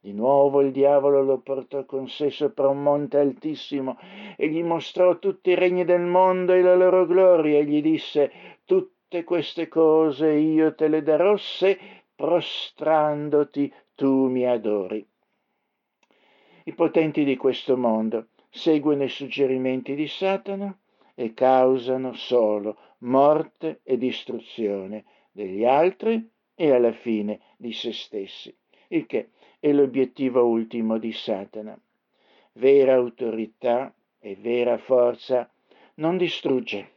Di 0.00 0.12
nuovo 0.12 0.60
il 0.62 0.72
diavolo 0.72 1.22
lo 1.22 1.38
portò 1.38 1.84
con 1.84 2.08
sé 2.08 2.30
sopra 2.30 2.68
un 2.68 2.82
monte 2.82 3.18
altissimo 3.18 3.98
e 4.36 4.48
gli 4.48 4.62
mostrò 4.62 5.18
tutti 5.18 5.50
i 5.50 5.54
regni 5.54 5.84
del 5.84 6.00
mondo 6.00 6.52
e 6.52 6.60
la 6.60 6.74
loro 6.74 7.06
gloria 7.06 7.58
e 7.58 7.64
gli 7.64 7.80
disse 7.80 8.32
tutte 8.64 9.22
queste 9.22 9.68
cose 9.68 10.32
io 10.32 10.74
te 10.74 10.88
le 10.88 11.02
darò 11.02 11.36
se 11.36 11.78
prostrandoti 12.16 13.72
tu 13.94 14.26
mi 14.26 14.44
adori. 14.44 15.06
I 16.64 16.72
potenti 16.74 17.24
di 17.24 17.36
questo 17.36 17.76
mondo 17.76 18.26
seguono 18.50 19.04
i 19.04 19.08
suggerimenti 19.08 19.94
di 19.94 20.08
Satana 20.08 20.76
e 21.14 21.32
causano 21.32 22.12
solo 22.14 22.76
morte 22.98 23.80
e 23.84 23.96
distruzione 23.98 25.04
degli 25.30 25.64
altri 25.64 26.28
e 26.54 26.70
alla 26.72 26.92
fine 26.92 27.40
di 27.62 27.72
se 27.72 27.92
stessi, 27.92 28.52
il 28.88 29.06
che 29.06 29.30
è 29.60 29.70
l'obiettivo 29.70 30.44
ultimo 30.44 30.98
di 30.98 31.12
Satana. 31.12 31.78
Vera 32.54 32.94
autorità 32.94 33.94
e 34.18 34.34
vera 34.34 34.76
forza 34.78 35.48
non 35.94 36.16
distrugge, 36.16 36.90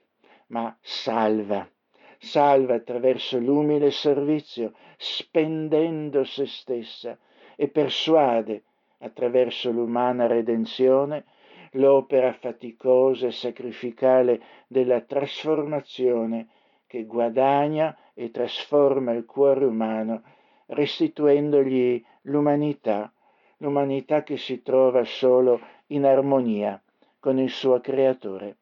ma 0.47 0.75
salva. 0.81 1.69
Salva 2.17 2.73
attraverso 2.73 3.37
l'umile 3.37 3.91
servizio, 3.91 4.73
spendendo 4.97 6.23
se 6.23 6.47
stessa 6.47 7.15
e 7.55 7.67
persuade 7.67 8.63
attraverso 8.97 9.69
l'umana 9.71 10.25
redenzione 10.25 11.25
l'opera 11.73 12.33
faticosa 12.33 13.27
e 13.27 13.31
sacrificale 13.31 14.41
della 14.67 15.01
trasformazione 15.01 16.47
che 16.87 17.05
guadagna 17.05 17.95
e 18.13 18.31
trasforma 18.31 19.11
il 19.11 19.25
cuore 19.25 19.65
umano, 19.65 20.23
restituendogli 20.67 22.03
l'umanità, 22.23 23.11
l'umanità 23.57 24.23
che 24.23 24.37
si 24.37 24.61
trova 24.61 25.03
solo 25.03 25.59
in 25.87 26.05
armonia 26.05 26.81
con 27.19 27.39
il 27.39 27.49
suo 27.49 27.79
creatore. 27.79 28.57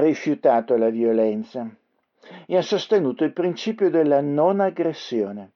Rifiutato 0.00 0.76
la 0.76 0.90
violenza 0.90 1.68
e 2.46 2.56
ha 2.56 2.62
sostenuto 2.62 3.24
il 3.24 3.32
principio 3.32 3.90
della 3.90 4.20
non 4.20 4.60
aggressione. 4.60 5.52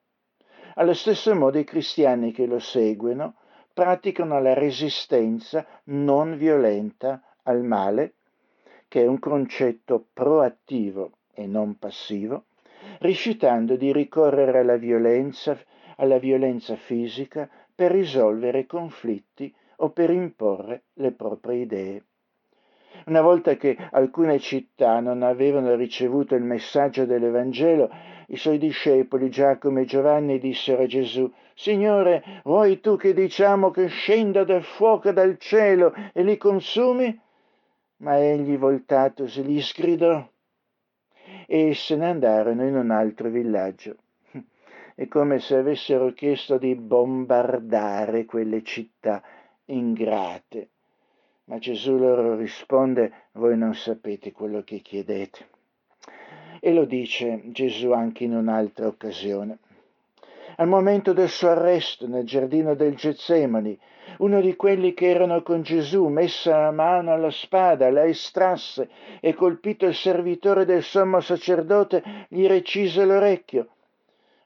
Allo 0.75 0.93
stesso 0.93 1.33
modo 1.35 1.57
i 1.57 1.63
cristiani 1.63 2.31
che 2.31 2.45
lo 2.45 2.59
seguono 2.59 3.35
praticano 3.73 4.39
la 4.39 4.53
resistenza 4.53 5.65
non 5.85 6.37
violenta 6.37 7.21
al 7.43 7.63
male, 7.63 8.13
che 8.87 9.01
è 9.01 9.07
un 9.07 9.19
concetto 9.19 10.07
proattivo 10.13 11.11
e 11.33 11.45
non 11.47 11.77
passivo, 11.77 12.45
rifiutando 12.99 13.75
di 13.75 13.91
ricorrere 13.91 14.59
alla 14.59 14.77
violenza, 14.77 15.57
alla 15.97 16.17
violenza 16.17 16.75
fisica 16.75 17.49
per 17.73 17.91
risolvere 17.91 18.65
conflitti 18.65 19.53
o 19.77 19.89
per 19.89 20.09
imporre 20.09 20.83
le 20.93 21.11
proprie 21.11 21.61
idee. 21.61 22.03
Una 23.05 23.21
volta 23.21 23.55
che 23.55 23.77
alcune 23.91 24.39
città 24.39 24.99
non 24.99 25.21
avevano 25.21 25.75
ricevuto 25.75 26.35
il 26.35 26.43
messaggio 26.43 27.05
dell'Evangelo, 27.05 27.89
i 28.27 28.35
suoi 28.35 28.57
discepoli 28.57 29.29
Giacomo 29.29 29.79
e 29.79 29.85
Giovanni 29.85 30.39
dissero 30.39 30.83
a 30.83 30.87
Gesù, 30.87 31.31
Signore, 31.53 32.41
vuoi 32.43 32.79
tu 32.81 32.97
che 32.97 33.13
diciamo 33.13 33.69
che 33.69 33.87
scenda 33.87 34.43
del 34.43 34.63
fuoco 34.63 35.11
dal 35.11 35.37
cielo 35.37 35.93
e 36.13 36.23
li 36.23 36.37
consumi? 36.37 37.19
Ma 37.97 38.17
egli 38.17 38.57
voltatosi 38.57 39.43
li 39.43 39.61
sgridò 39.61 40.27
e 41.47 41.73
se 41.75 41.95
ne 41.95 42.09
andarono 42.09 42.65
in 42.65 42.75
un 42.75 42.91
altro 42.91 43.29
villaggio. 43.29 43.95
è 44.95 45.07
come 45.07 45.39
se 45.39 45.57
avessero 45.57 46.11
chiesto 46.13 46.57
di 46.57 46.75
bombardare 46.75 48.25
quelle 48.25 48.63
città 48.63 49.21
ingrate. 49.65 50.69
Ma 51.45 51.59
Gesù 51.59 51.97
loro 51.97 52.35
risponde, 52.35 53.11
voi 53.33 53.55
non 53.55 53.75
sapete 53.75 54.31
quello 54.31 54.63
che 54.63 54.79
chiedete. 54.79 55.47
E 56.59 56.73
lo 56.73 56.85
dice 56.85 57.41
Gesù 57.51 57.91
anche 57.91 58.23
in 58.23 58.35
un'altra 58.35 58.87
occasione. 58.87 59.59
Al 60.57 60.67
momento 60.67 61.13
del 61.13 61.29
suo 61.29 61.49
arresto 61.49 62.07
nel 62.07 62.25
giardino 62.25 62.73
del 62.73 62.95
Getsemani, 62.95 63.77
uno 64.19 64.41
di 64.41 64.55
quelli 64.55 64.93
che 64.93 65.09
erano 65.09 65.43
con 65.43 65.61
Gesù, 65.61 66.07
messa 66.07 66.57
la 66.57 66.71
mano 66.71 67.11
alla 67.11 67.29
spada, 67.29 67.91
la 67.91 68.05
estrasse 68.05 68.89
e 69.19 69.33
colpito 69.33 69.85
il 69.85 69.93
servitore 69.93 70.65
del 70.65 70.81
sommo 70.81 71.19
sacerdote, 71.19 72.25
gli 72.29 72.47
recise 72.47 73.05
l'orecchio. 73.05 73.67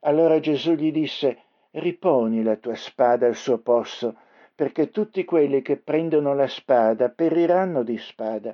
Allora 0.01 0.39
Gesù 0.39 0.73
gli 0.73 0.91
disse, 0.91 1.43
riponi 1.71 2.43
la 2.43 2.55
tua 2.55 2.75
spada 2.75 3.27
al 3.27 3.35
suo 3.35 3.59
posto, 3.59 4.15
perché 4.59 4.91
tutti 4.91 5.23
quelli 5.23 5.61
che 5.61 5.77
prendono 5.77 6.33
la 6.33 6.49
spada 6.49 7.07
periranno 7.07 7.81
di 7.81 7.97
spada. 7.97 8.53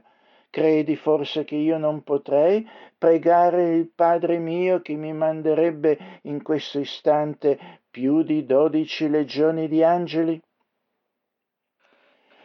Credi 0.52 0.96
forse 0.96 1.46
che 1.46 1.56
io 1.56 1.80
non 1.80 2.04
potrei 2.04 2.64
pregare 2.96 3.74
il 3.74 3.90
Padre 3.90 4.38
mio 4.38 4.84
che 4.84 4.94
mi 4.94 5.14
manderebbe 5.14 6.20
in 6.26 6.44
questo 6.44 6.78
istante 6.78 7.80
più 7.90 8.22
di 8.22 8.46
dodici 8.46 9.10
legioni 9.10 9.68
di 9.68 9.82
angeli? 9.82 10.40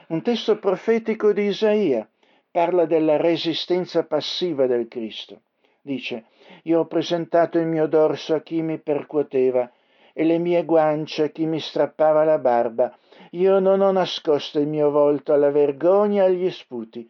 Un 0.08 0.22
testo 0.22 0.58
profetico 0.58 1.34
di 1.34 1.48
Isaia 1.48 2.08
parla 2.50 2.86
della 2.86 3.18
resistenza 3.18 4.06
passiva 4.06 4.66
del 4.66 4.88
Cristo. 4.88 5.42
Dice, 5.82 6.24
io 6.62 6.78
ho 6.80 6.86
presentato 6.86 7.58
il 7.58 7.66
mio 7.66 7.86
dorso 7.86 8.34
a 8.34 8.40
chi 8.40 8.62
mi 8.62 8.78
percuoteva 8.78 9.70
e 10.14 10.24
le 10.24 10.38
mie 10.38 10.64
guance 10.64 11.24
a 11.24 11.28
chi 11.28 11.44
mi 11.44 11.60
strappava 11.60 12.24
la 12.24 12.38
barba. 12.38 12.96
Io 13.30 13.60
non 13.60 13.80
ho 13.80 13.92
nascosto 13.92 14.58
il 14.58 14.66
mio 14.66 14.90
volto 14.90 15.32
alla 15.32 15.50
vergogna 15.50 16.24
e 16.24 16.26
agli 16.26 16.50
sputi, 16.50 17.08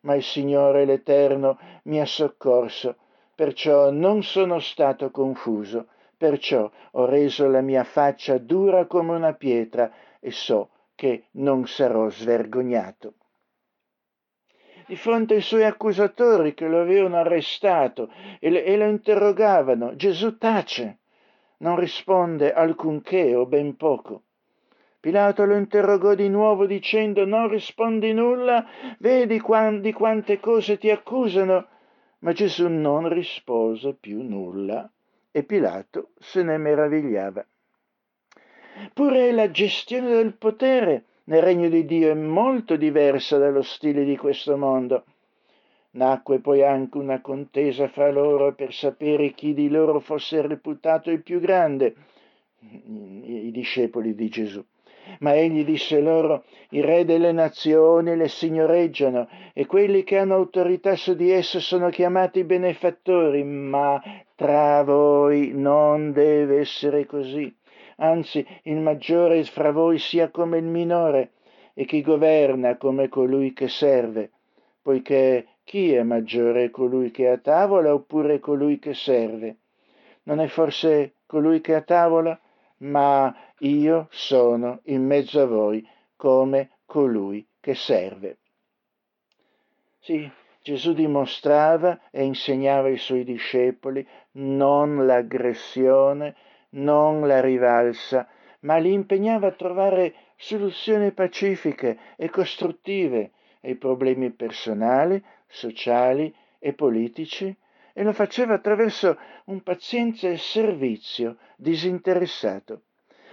ma 0.00 0.14
il 0.14 0.22
Signore 0.22 0.84
l'Eterno 0.84 1.58
mi 1.84 2.00
ha 2.00 2.06
soccorso, 2.06 2.96
perciò 3.34 3.90
non 3.90 4.22
sono 4.22 4.58
stato 4.58 5.10
confuso, 5.10 5.86
perciò 6.16 6.70
ho 6.92 7.04
reso 7.06 7.48
la 7.48 7.60
mia 7.60 7.84
faccia 7.84 8.38
dura 8.38 8.86
come 8.86 9.14
una 9.14 9.32
pietra 9.34 9.92
e 10.18 10.30
so 10.32 10.70
che 10.94 11.28
non 11.32 11.66
sarò 11.66 12.10
svergognato. 12.10 13.14
Di 14.86 14.96
fronte 14.96 15.34
ai 15.34 15.40
suoi 15.40 15.64
accusatori 15.64 16.52
che 16.52 16.66
lo 16.66 16.80
avevano 16.80 17.16
arrestato 17.16 18.10
e, 18.40 18.76
lo 18.76 18.86
interrogavano, 18.86 19.94
Gesù 19.94 20.36
tace, 20.36 20.98
non 21.58 21.76
risponde 21.76 22.52
alcunché 22.52 23.36
o 23.36 23.46
ben 23.46 23.76
poco. 23.76 24.24
Pilato 25.00 25.46
lo 25.46 25.56
interrogò 25.56 26.14
di 26.14 26.28
nuovo 26.28 26.66
dicendo 26.66 27.24
non 27.24 27.48
rispondi 27.48 28.12
nulla, 28.12 28.66
vedi 28.98 29.40
di 29.80 29.92
quante 29.92 30.38
cose 30.38 30.76
ti 30.76 30.90
accusano. 30.90 31.66
Ma 32.18 32.32
Gesù 32.32 32.68
non 32.68 33.08
rispose 33.08 33.94
più 33.94 34.20
nulla 34.22 34.90
e 35.30 35.42
Pilato 35.42 36.10
se 36.18 36.42
ne 36.42 36.58
meravigliava. 36.58 37.46
Pure 38.92 39.32
la 39.32 39.50
gestione 39.50 40.10
del 40.10 40.34
potere 40.34 41.04
nel 41.24 41.40
regno 41.40 41.70
di 41.70 41.86
Dio 41.86 42.10
è 42.10 42.14
molto 42.14 42.76
diversa 42.76 43.38
dallo 43.38 43.62
stile 43.62 44.04
di 44.04 44.18
questo 44.18 44.58
mondo. 44.58 45.04
Nacque 45.92 46.40
poi 46.40 46.62
anche 46.62 46.98
una 46.98 47.22
contesa 47.22 47.88
fra 47.88 48.10
loro 48.10 48.54
per 48.54 48.74
sapere 48.74 49.30
chi 49.30 49.54
di 49.54 49.70
loro 49.70 49.98
fosse 50.00 50.46
reputato 50.46 51.10
il 51.10 51.22
più 51.22 51.40
grande, 51.40 51.94
i 52.60 53.50
discepoli 53.50 54.14
di 54.14 54.28
Gesù. 54.28 54.62
Ma 55.18 55.34
egli 55.34 55.64
disse 55.64 56.00
loro, 56.00 56.44
i 56.70 56.80
re 56.80 57.04
delle 57.04 57.32
nazioni 57.32 58.16
le 58.16 58.28
signoreggiano 58.28 59.28
e 59.52 59.66
quelli 59.66 60.04
che 60.04 60.18
hanno 60.18 60.34
autorità 60.34 60.96
su 60.96 61.14
di 61.14 61.30
esse 61.30 61.60
sono 61.60 61.90
chiamati 61.90 62.44
benefattori, 62.44 63.42
ma 63.44 64.00
tra 64.34 64.82
voi 64.84 65.50
non 65.52 66.12
deve 66.12 66.60
essere 66.60 67.04
così 67.04 67.54
anzi 68.00 68.46
il 68.64 68.76
maggiore 68.76 69.42
fra 69.44 69.70
voi 69.72 69.98
sia 69.98 70.30
come 70.30 70.58
il 70.58 70.64
minore, 70.64 71.32
e 71.74 71.84
chi 71.84 72.02
governa 72.02 72.76
come 72.76 73.08
colui 73.08 73.52
che 73.52 73.68
serve, 73.68 74.30
poiché 74.82 75.46
chi 75.64 75.92
è 75.92 76.02
maggiore 76.02 76.70
colui 76.70 77.10
che 77.10 77.26
è 77.26 77.28
a 77.28 77.38
tavola 77.38 77.94
oppure 77.94 78.40
colui 78.40 78.78
che 78.78 78.92
serve? 78.92 79.56
Non 80.24 80.40
è 80.40 80.48
forse 80.48 81.14
colui 81.26 81.60
che 81.60 81.72
è 81.72 81.76
a 81.76 81.82
tavola? 81.82 82.38
Ma 82.78 83.34
io 83.60 84.08
sono 84.10 84.80
in 84.84 85.04
mezzo 85.04 85.40
a 85.40 85.46
voi 85.46 85.86
come 86.16 86.78
colui 86.86 87.46
che 87.60 87.74
serve. 87.74 88.38
Sì, 89.98 90.30
Gesù 90.62 90.92
dimostrava 90.92 92.00
e 92.10 92.24
insegnava 92.24 92.88
ai 92.88 92.98
suoi 92.98 93.24
discepoli 93.24 94.06
non 94.32 95.06
l'aggressione, 95.06 96.34
non 96.70 97.26
la 97.26 97.40
rivalsa, 97.40 98.28
ma 98.60 98.76
li 98.76 98.92
impegnava 98.92 99.48
a 99.48 99.52
trovare 99.52 100.14
soluzioni 100.36 101.12
pacifiche 101.12 101.98
e 102.16 102.28
costruttive 102.30 103.32
ai 103.62 103.76
problemi 103.76 104.30
personali, 104.30 105.22
sociali 105.46 106.34
e 106.58 106.72
politici 106.72 107.54
e 107.92 108.02
lo 108.02 108.12
faceva 108.12 108.54
attraverso 108.54 109.18
un 109.46 109.62
paziente 109.62 110.36
servizio 110.36 111.36
disinteressato. 111.56 112.82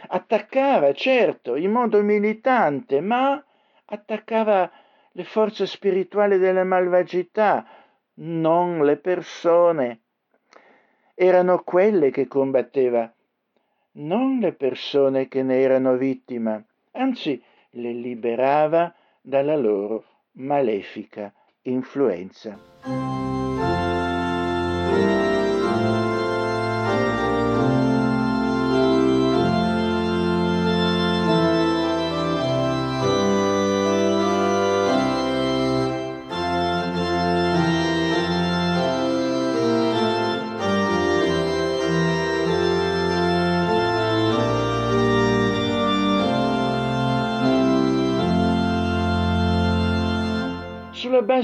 Attaccava, 0.07 0.93
certo, 0.93 1.55
in 1.55 1.71
modo 1.71 2.01
militante, 2.01 3.01
ma 3.01 3.43
attaccava 3.85 4.69
le 5.11 5.23
forze 5.23 5.65
spirituali 5.65 6.37
della 6.37 6.63
malvagità, 6.63 7.65
non 8.15 8.83
le 8.85 8.97
persone. 8.97 10.01
Erano 11.13 11.63
quelle 11.63 12.11
che 12.11 12.27
combatteva 12.27 13.11
non 13.97 14.39
le 14.39 14.53
persone 14.53 15.27
che 15.27 15.41
ne 15.41 15.59
erano 15.59 15.97
vittima, 15.97 16.61
anzi 16.91 17.41
le 17.71 17.91
liberava 17.91 18.93
dalla 19.21 19.55
loro 19.55 20.03
malefica 20.33 21.33
influenza. 21.63 23.16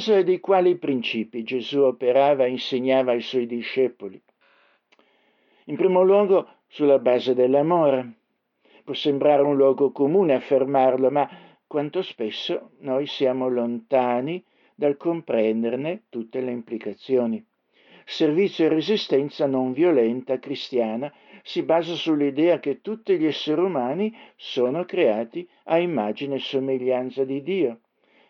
Base 0.04 0.26
dei 0.26 0.42
quali 0.42 0.76
principi 0.76 1.44
Gesù 1.44 1.80
operava 1.80 2.44
e 2.44 2.50
insegnava 2.50 3.14
ai 3.14 3.22
suoi 3.22 3.46
discepoli? 3.46 4.22
In 5.68 5.78
primo 5.78 6.04
luogo 6.04 6.46
sulla 6.68 7.00
base 7.00 7.34
dell'amore. 7.34 8.16
Può 8.84 8.94
sembrare 8.94 9.44
un 9.44 9.56
luogo 9.56 9.94
comune 9.94 10.34
affermarlo, 10.34 11.10
ma 11.10 11.30
quanto 11.66 12.02
spesso 12.02 12.72
noi 12.80 13.08
siamo 13.08 13.48
lontani 13.48 14.44
dal 14.76 14.98
comprenderne 14.98 16.04
tutte 16.10 16.42
le 16.42 16.52
implicazioni. 16.52 17.42
Servizio 18.04 18.66
e 18.66 18.70
resistenza 18.70 19.46
non 19.46 19.72
violenta 19.72 20.38
cristiana 20.38 21.14
si 21.44 21.64
basa 21.64 21.94
sull'idea 21.94 22.60
che 22.60 22.82
tutti 22.82 23.18
gli 23.18 23.26
esseri 23.26 23.62
umani 23.62 24.14
sono 24.36 24.84
creati 24.84 25.48
a 25.66 25.78
immagine 25.78 26.36
e 26.36 26.40
somiglianza 26.40 27.24
di 27.24 27.42
Dio 27.42 27.80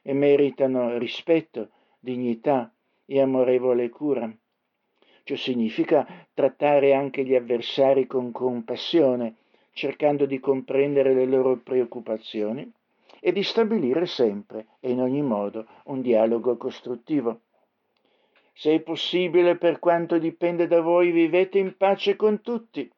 e 0.03 0.13
meritano 0.13 0.97
rispetto, 0.99 1.69
dignità 1.99 2.71
e 3.05 3.19
amorevole 3.19 3.89
cura. 3.89 4.31
Ciò 5.23 5.35
significa 5.35 6.05
trattare 6.33 6.93
anche 6.93 7.23
gli 7.23 7.33
avversari 7.33 8.05
con 8.05 8.31
compassione, 8.31 9.35
cercando 9.71 10.25
di 10.25 10.39
comprendere 10.39 11.13
le 11.13 11.25
loro 11.25 11.57
preoccupazioni 11.57 12.71
e 13.19 13.31
di 13.31 13.41
stabilire 13.41 14.05
sempre 14.05 14.67
e 14.81 14.91
in 14.91 14.99
ogni 14.99 15.21
modo 15.21 15.65
un 15.85 16.01
dialogo 16.01 16.57
costruttivo. 16.57 17.39
Se 18.51 18.73
è 18.73 18.81
possibile, 18.81 19.55
per 19.55 19.79
quanto 19.79 20.19
dipende 20.19 20.67
da 20.67 20.81
voi, 20.81 21.11
vivete 21.11 21.57
in 21.57 21.75
pace 21.77 22.15
con 22.17 22.41
tutti. 22.41 22.91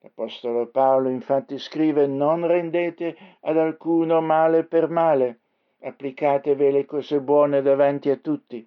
L'Apostolo 0.00 0.66
Paolo 0.66 1.08
infatti 1.08 1.58
scrive 1.58 2.06
non 2.06 2.46
rendete 2.46 3.16
ad 3.40 3.56
alcuno 3.56 4.20
male 4.20 4.62
per 4.64 4.88
male, 4.88 5.40
applicatevi 5.80 6.70
le 6.70 6.84
cose 6.84 7.20
buone 7.20 7.62
davanti 7.62 8.10
a 8.10 8.16
tutti. 8.16 8.66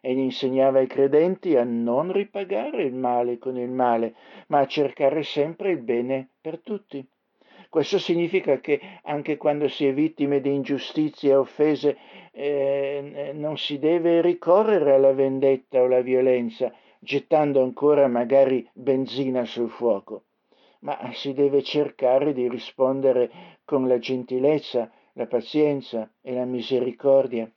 Egli 0.00 0.18
insegnava 0.18 0.80
ai 0.80 0.86
credenti 0.86 1.56
a 1.56 1.64
non 1.64 2.12
ripagare 2.12 2.82
il 2.82 2.94
male 2.94 3.38
con 3.38 3.56
il 3.56 3.70
male, 3.70 4.14
ma 4.48 4.58
a 4.58 4.66
cercare 4.66 5.22
sempre 5.22 5.70
il 5.70 5.78
bene 5.78 6.28
per 6.40 6.60
tutti. 6.60 7.06
Questo 7.70 7.98
significa 7.98 8.60
che 8.60 8.80
anche 9.02 9.36
quando 9.36 9.66
si 9.66 9.86
è 9.86 9.92
vittime 9.92 10.40
di 10.40 10.52
ingiustizie 10.52 11.30
e 11.30 11.36
offese 11.36 11.96
eh, 12.32 13.32
non 13.34 13.56
si 13.56 13.78
deve 13.78 14.20
ricorrere 14.20 14.92
alla 14.92 15.12
vendetta 15.12 15.80
o 15.80 15.86
alla 15.86 16.00
violenza, 16.00 16.72
gettando 16.98 17.62
ancora 17.62 18.06
magari 18.06 18.68
benzina 18.72 19.44
sul 19.44 19.70
fuoco, 19.70 20.24
ma 20.80 21.10
si 21.14 21.32
deve 21.32 21.62
cercare 21.62 22.32
di 22.32 22.48
rispondere 22.48 23.30
con 23.64 23.88
la 23.88 23.98
gentilezza, 23.98 24.90
la 25.14 25.26
pazienza 25.26 26.10
e 26.20 26.34
la 26.34 26.44
misericordia. 26.44 27.50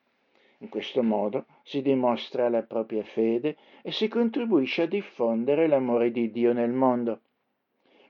In 0.59 0.69
questo 0.69 1.03
modo 1.03 1.45
si 1.63 1.81
dimostra 1.81 2.49
la 2.49 2.63
propria 2.63 3.03
fede 3.03 3.57
e 3.81 3.91
si 3.91 4.07
contribuisce 4.07 4.83
a 4.83 4.87
diffondere 4.87 5.67
l'amore 5.67 6.11
di 6.11 6.31
Dio 6.31 6.53
nel 6.53 6.71
mondo. 6.71 7.21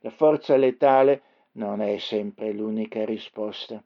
La 0.01 0.09
forza 0.11 0.55
letale 0.55 1.21
non 1.53 1.81
è 1.81 1.97
sempre 1.97 2.51
l'unica 2.51 3.03
risposta. 3.03 3.83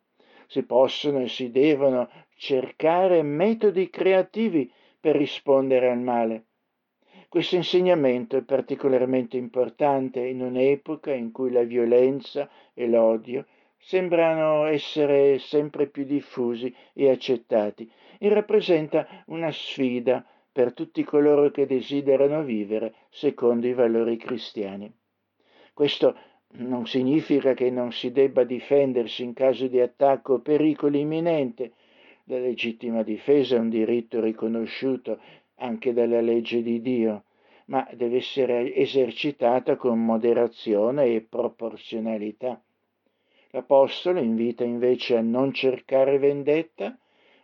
Si 0.48 0.64
possono 0.64 1.22
e 1.22 1.28
si 1.28 1.50
devono 1.50 2.10
cercare 2.36 3.22
metodi 3.22 3.90
creativi 3.90 4.72
per 5.00 5.16
rispondere 5.16 5.90
al 5.90 6.00
male. 6.00 6.46
Questo 7.30 7.56
insegnamento 7.56 8.36
è 8.36 8.42
particolarmente 8.42 9.38
importante 9.38 10.20
in 10.20 10.42
un'epoca 10.42 11.14
in 11.14 11.32
cui 11.32 11.50
la 11.50 11.64
violenza 11.64 12.50
e 12.74 12.88
l'odio 12.88 13.46
sembrano 13.82 14.66
essere 14.66 15.40
sempre 15.40 15.88
più 15.88 16.06
diffusi 16.06 16.74
e 16.94 17.10
accettati 17.10 17.92
e 18.20 18.30
rappresenta 18.30 19.24
una 19.28 19.52
sfida 19.52 20.26
per 20.52 20.74
tutti 20.74 21.04
coloro 21.04 21.50
che 21.50 21.66
desiderano 21.66 22.44
vivere 22.44 22.94
secondo 23.10 23.68
i 23.68 23.74
valori 23.74 24.18
cristiani. 24.18 24.92
Questo 25.74 26.16
non 26.54 26.86
significa 26.86 27.54
che 27.54 27.70
non 27.70 27.92
si 27.92 28.12
debba 28.12 28.44
difendersi 28.44 29.24
in 29.24 29.34
caso 29.34 29.68
di 29.68 29.80
attacco 29.80 30.34
o 30.34 30.40
pericolo 30.40 30.98
imminente. 30.98 31.72
La 32.26 32.38
legittima 32.38 33.04
difesa 33.04 33.56
è 33.56 33.60
un 33.60 33.70
diritto 33.70 34.20
riconosciuto 34.20 35.20
anche 35.56 35.94
dalla 35.94 36.22
legge 36.22 36.62
di 36.62 36.82
Dio, 36.82 37.24
ma 37.66 37.88
deve 37.94 38.18
essere 38.18 38.76
esercitata 38.76 39.76
con 39.76 40.04
moderazione 40.04 41.06
e 41.06 41.22
proporzionalità. 41.22 42.62
L'Apostolo 43.52 44.20
invita 44.20 44.64
invece 44.64 45.18
a 45.18 45.22
non 45.22 45.54
cercare 45.54 46.18
vendetta 46.18 46.98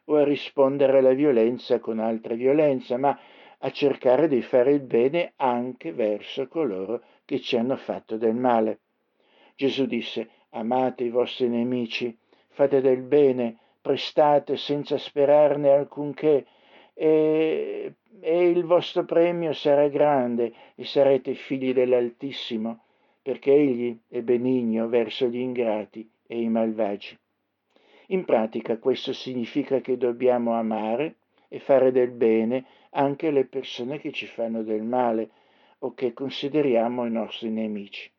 o 0.05 0.15
a 0.15 0.23
rispondere 0.23 0.99
alla 0.99 1.13
violenza 1.13 1.79
con 1.79 1.99
altra 1.99 2.33
violenza, 2.33 2.97
ma 2.97 3.19
a 3.59 3.71
cercare 3.71 4.27
di 4.27 4.41
fare 4.41 4.71
il 4.71 4.81
bene 4.81 5.33
anche 5.35 5.91
verso 5.91 6.47
coloro 6.47 7.01
che 7.25 7.39
ci 7.39 7.57
hanno 7.57 7.75
fatto 7.75 8.15
del 8.17 8.35
male. 8.35 8.79
Gesù 9.55 9.85
disse, 9.85 10.29
amate 10.51 11.03
i 11.03 11.09
vostri 11.09 11.49
nemici, 11.49 12.17
fate 12.49 12.79
del 12.79 13.01
bene, 13.01 13.57
prestate 13.81 14.55
senza 14.55 14.97
sperarne 14.97 15.69
alcunché, 15.71 16.45
e, 16.93 17.93
e 18.19 18.49
il 18.49 18.63
vostro 18.63 19.03
premio 19.03 19.53
sarà 19.53 19.87
grande 19.87 20.53
e 20.75 20.85
sarete 20.85 21.33
figli 21.33 21.73
dell'Altissimo, 21.73 22.83
perché 23.27 23.51
Egli 23.51 23.93
è 24.07 24.21
benigno 24.21 24.87
verso 24.87 25.25
gli 25.25 25.39
ingrati 25.39 26.09
e 26.27 26.39
i 26.39 26.47
malvagi. 26.47 27.17
In 28.07 28.23
pratica 28.23 28.77
questo 28.77 29.11
significa 29.11 29.81
che 29.81 29.97
dobbiamo 29.97 30.53
amare 30.53 31.15
e 31.49 31.59
fare 31.59 31.91
del 31.91 32.11
bene 32.11 32.63
anche 32.91 33.27
alle 33.27 33.43
persone 33.43 33.99
che 33.99 34.13
ci 34.13 34.27
fanno 34.27 34.63
del 34.63 34.81
male 34.81 35.29
o 35.79 35.93
che 35.93 36.13
consideriamo 36.13 37.05
i 37.05 37.11
nostri 37.11 37.49
nemici. 37.49 38.09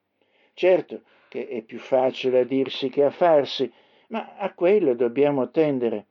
Certo, 0.52 1.00
che 1.30 1.48
è 1.48 1.62
più 1.62 1.78
facile 1.78 2.40
a 2.40 2.44
dirsi 2.44 2.90
che 2.90 3.02
a 3.02 3.10
farsi, 3.10 3.72
ma 4.08 4.34
a 4.36 4.52
quello 4.52 4.92
dobbiamo 4.92 5.48
tendere. 5.48 6.04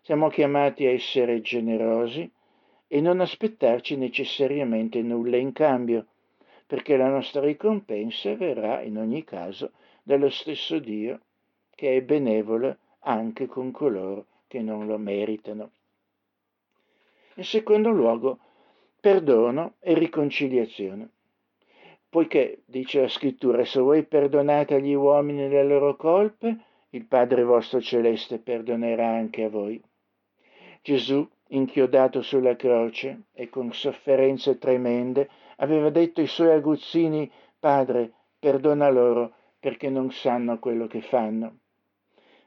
Siamo 0.00 0.30
chiamati 0.30 0.86
a 0.86 0.90
essere 0.90 1.42
generosi 1.42 2.30
e 2.86 3.00
non 3.02 3.20
aspettarci 3.20 3.98
necessariamente 3.98 5.02
nulla 5.02 5.36
in 5.36 5.52
cambio, 5.52 6.06
perché 6.68 6.96
la 6.96 7.08
nostra 7.08 7.40
ricompensa 7.40 8.36
verrà 8.36 8.80
in 8.82 8.96
ogni 8.96 9.24
caso 9.24 9.72
dallo 10.04 10.30
stesso 10.30 10.78
Dio 10.78 11.22
che 11.74 11.96
è 11.96 12.02
benevolo 12.02 12.76
anche 13.00 13.46
con 13.46 13.72
coloro 13.72 14.26
che 14.46 14.60
non 14.60 14.86
lo 14.86 14.98
meritano. 14.98 15.70
In 17.34 17.44
secondo 17.44 17.90
luogo, 17.90 18.38
perdono 19.00 19.74
e 19.80 19.94
riconciliazione 19.94 21.10
poiché, 22.08 22.62
dice 22.64 23.02
la 23.02 23.08
scrittura, 23.08 23.64
se 23.64 23.80
voi 23.80 24.04
perdonate 24.04 24.74
agli 24.74 24.94
uomini 24.94 25.48
le 25.48 25.64
loro 25.64 25.96
colpe, 25.96 26.56
il 26.90 27.04
Padre 27.04 27.44
vostro 27.44 27.80
celeste 27.80 28.38
perdonerà 28.38 29.08
anche 29.08 29.44
a 29.44 29.48
voi. 29.50 29.80
Gesù, 30.82 31.28
inchiodato 31.48 32.22
sulla 32.22 32.56
croce 32.56 33.24
e 33.32 33.48
con 33.50 33.72
sofferenze 33.72 34.58
tremende, 34.58 35.28
aveva 35.60 35.90
detto 35.90 36.20
ai 36.20 36.26
suoi 36.26 36.50
aguzzini, 36.50 37.30
Padre, 37.58 38.12
perdona 38.38 38.88
loro 38.88 39.34
perché 39.58 39.88
non 39.90 40.10
sanno 40.10 40.58
quello 40.58 40.86
che 40.86 41.00
fanno. 41.00 41.58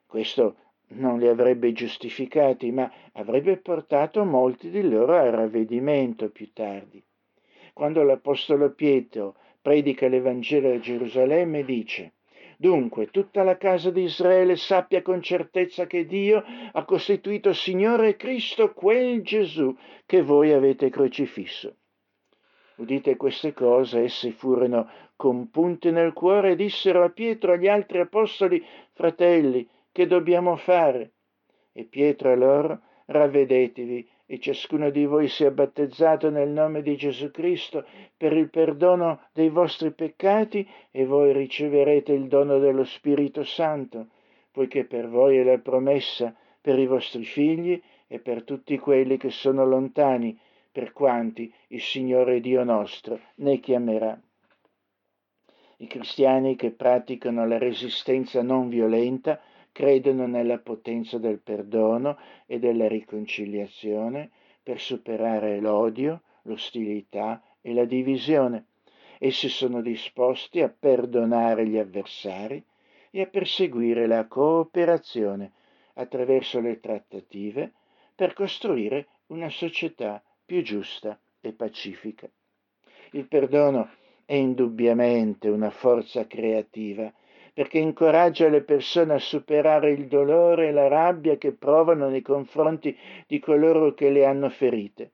Questo 0.06 0.56
non 0.94 1.20
li 1.20 1.28
avrebbe 1.28 1.72
giustificati, 1.72 2.72
ma 2.72 2.92
avrebbe 3.14 3.58
portato 3.58 4.24
molti 4.24 4.70
di 4.70 4.88
loro 4.88 5.18
al 5.18 5.32
ravvedimento 5.32 6.30
più 6.30 6.52
tardi. 6.54 7.04
Quando 7.74 8.04
l'Apostolo 8.04 8.72
Pietro 8.72 9.36
predica 9.62 10.08
l'Evangelo 10.08 10.74
a 10.74 10.80
Gerusalemme 10.80 11.64
dice 11.64 12.14
Dunque 12.58 13.08
tutta 13.08 13.44
la 13.44 13.58
casa 13.58 13.90
di 13.90 14.04
Israele 14.04 14.56
sappia 14.56 15.02
con 15.02 15.22
certezza 15.22 15.88
che 15.88 16.06
Dio 16.06 16.44
ha 16.72 16.86
costituito 16.86 17.54
Signore 17.54 18.16
Cristo 18.18 18.74
quel 18.74 19.24
Gesù 19.24 19.76
che 20.06 20.22
voi 20.22 20.52
avete 20.52 20.90
crocifisso. 20.92 21.78
Udite 22.82 23.16
queste 23.16 23.54
cose, 23.54 24.00
esse 24.02 24.32
furono 24.32 24.90
compunte 25.16 25.92
nel 25.92 26.14
cuore 26.14 26.52
e 26.52 26.56
dissero 26.56 27.04
a 27.04 27.10
Pietro 27.10 27.52
e 27.52 27.56
agli 27.56 27.68
altri 27.68 28.00
apostoli, 28.00 28.66
fratelli, 28.94 29.70
che 29.92 30.08
dobbiamo 30.08 30.56
fare? 30.56 31.12
E 31.72 31.84
Pietro 31.84 32.32
a 32.32 32.36
loro, 32.36 32.82
ravvedetevi 33.06 34.10
e 34.26 34.40
ciascuno 34.40 34.90
di 34.90 35.06
voi 35.06 35.28
sia 35.28 35.52
battezzato 35.52 36.32
nel 36.32 36.50
nome 36.50 36.82
di 36.82 36.96
Gesù 36.96 37.30
Cristo 37.30 37.86
per 38.18 38.34
il 38.34 38.50
perdono 38.50 39.28
dei 39.32 39.50
vostri 39.50 39.92
peccati 39.92 40.68
e 40.90 41.06
voi 41.06 41.34
riceverete 41.34 42.14
il 42.14 42.28
dono 42.28 42.58
dello 42.58 42.84
Spirito 42.84 43.44
Santo, 43.44 44.08
poiché 44.52 44.86
per 44.86 45.08
voi 45.08 45.38
è 45.38 45.44
la 45.44 45.60
promessa 45.60 46.36
per 46.60 46.80
i 46.80 46.88
vostri 46.88 47.26
figli 47.26 47.80
e 48.08 48.18
per 48.18 48.44
tutti 48.44 48.80
quelli 48.80 49.18
che 49.18 49.30
sono 49.30 49.68
lontani, 49.68 50.36
per 50.72 50.94
quanti 50.94 51.54
il 51.68 51.82
Signore 51.82 52.40
Dio 52.40 52.64
nostro 52.64 53.20
ne 53.36 53.60
chiamerà. 53.60 54.20
I 55.78 55.88
cristiani 55.88 56.56
che 56.56 56.72
praticano 56.72 57.46
la 57.46 57.58
resistenza 57.58 58.42
non 58.42 58.70
violenta 58.70 59.42
credono 59.72 60.28
nella 60.28 60.60
potenza 60.60 61.18
del 61.18 61.40
perdono 61.40 62.18
e 62.46 62.60
della 62.60 62.88
riconciliazione 62.88 64.30
per 64.62 64.80
superare 64.80 65.60
l'odio, 65.60 66.22
l'ostilità 66.44 67.42
e 67.62 67.74
la 67.74 67.86
divisione. 67.86 68.66
Essi 69.18 69.50
sono 69.50 69.82
disposti 69.82 70.62
a 70.62 70.70
perdonare 70.70 71.68
gli 71.68 71.78
avversari 71.78 72.64
e 73.10 73.22
a 73.22 73.28
perseguire 73.28 74.08
la 74.08 74.26
cooperazione 74.28 75.52
attraverso 75.96 76.60
le 76.60 76.80
trattative 76.80 77.74
per 78.16 78.34
costruire 78.34 79.08
una 79.28 79.50
società 79.50 80.22
più 80.52 80.64
giusta 80.64 81.18
e 81.40 81.54
pacifica. 81.54 82.30
Il 83.12 83.26
perdono 83.30 83.90
è 84.26 84.34
indubbiamente 84.34 85.48
una 85.48 85.70
forza 85.70 86.28
creativa 86.28 87.10
perché 87.54 87.78
incoraggia 87.78 88.50
le 88.50 88.62
persone 88.62 89.14
a 89.14 89.18
superare 89.18 89.92
il 89.92 90.08
dolore 90.08 90.68
e 90.68 90.72
la 90.74 90.90
rabbia 90.90 91.38
che 91.38 91.54
provano 91.54 92.10
nei 92.10 92.22
confronti 92.22 92.94
di 93.28 93.40
coloro 93.40 93.94
che 93.94 94.10
le 94.10 94.26
hanno 94.26 94.50
ferite. 94.50 95.12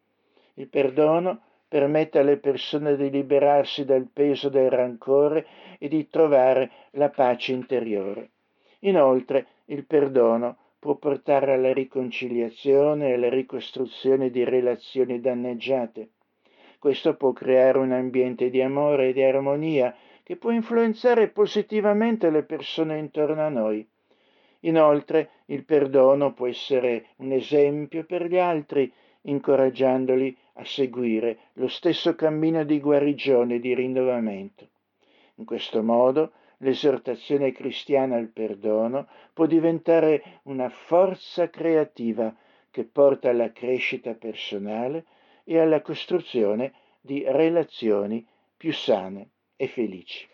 Il 0.56 0.70
perdono 0.70 1.40
permette 1.68 2.18
alle 2.18 2.38
persone 2.38 2.96
di 2.96 3.12
liberarsi 3.12 3.86
dal 3.86 4.10
peso 4.12 4.50
del 4.50 4.72
rancore 4.72 5.46
e 5.78 5.88
di 5.88 6.08
trovare 6.08 6.72
la 6.94 7.10
pace 7.10 7.52
interiore. 7.52 8.32
Inoltre, 8.80 9.46
il 9.66 9.86
perdono 9.86 10.58
può 10.80 10.96
portare 10.96 11.54
alla 11.54 11.74
riconciliazione 11.74 13.10
e 13.10 13.14
alla 13.14 13.30
ricostruzione 13.30 14.30
di 14.30 14.44
relazioni 14.44 15.20
danneggiate. 15.20 16.10
Questo 16.80 17.16
può 17.16 17.34
creare 17.34 17.80
un 17.80 17.92
ambiente 17.92 18.50
di 18.50 18.62
amore 18.62 19.10
e 19.10 19.14
di 19.14 19.24
armonia 19.24 19.96
che 20.24 20.36
può 20.36 20.52
influenzare 20.52 21.30
positivamente 21.30 22.30
le 22.30 22.44
persone 22.44 22.98
intorno 22.98 23.42
a 23.42 23.50
noi. 23.50 23.88
Inoltre, 24.62 25.30
il 25.46 25.64
perdono 25.64 26.34
può 26.34 26.48
essere 26.48 27.08
un 27.18 27.32
esempio 27.32 28.04
per 28.06 28.26
gli 28.26 28.38
altri 28.38 28.92
incoraggiandoli 29.22 30.36
a 30.54 30.66
seguire 30.66 31.38
lo 31.54 31.68
stesso 31.68 32.16
cammino 32.16 32.64
di 32.64 32.80
guarigione 32.80 33.56
e 33.56 33.60
di 33.60 33.74
rinnovamento. 33.74 34.68
In 35.36 35.46
questo 35.46 35.84
modo 35.84 36.32
l'esortazione 36.58 37.52
cristiana 37.52 38.16
al 38.16 38.28
perdono 38.28 39.08
può 39.34 39.46
diventare 39.46 40.40
una 40.44 40.70
forza 40.70 41.50
creativa 41.50 42.34
che 42.72 42.84
porta 42.84 43.30
alla 43.30 43.52
crescita 43.52 44.14
personale 44.14 45.06
e 45.44 45.60
alla 45.60 45.82
costruzione 45.82 46.74
di 47.02 47.24
relazioni 47.26 48.26
più 48.56 48.74
sane 48.74 49.30
e 49.56 49.68
felici. 49.68 50.28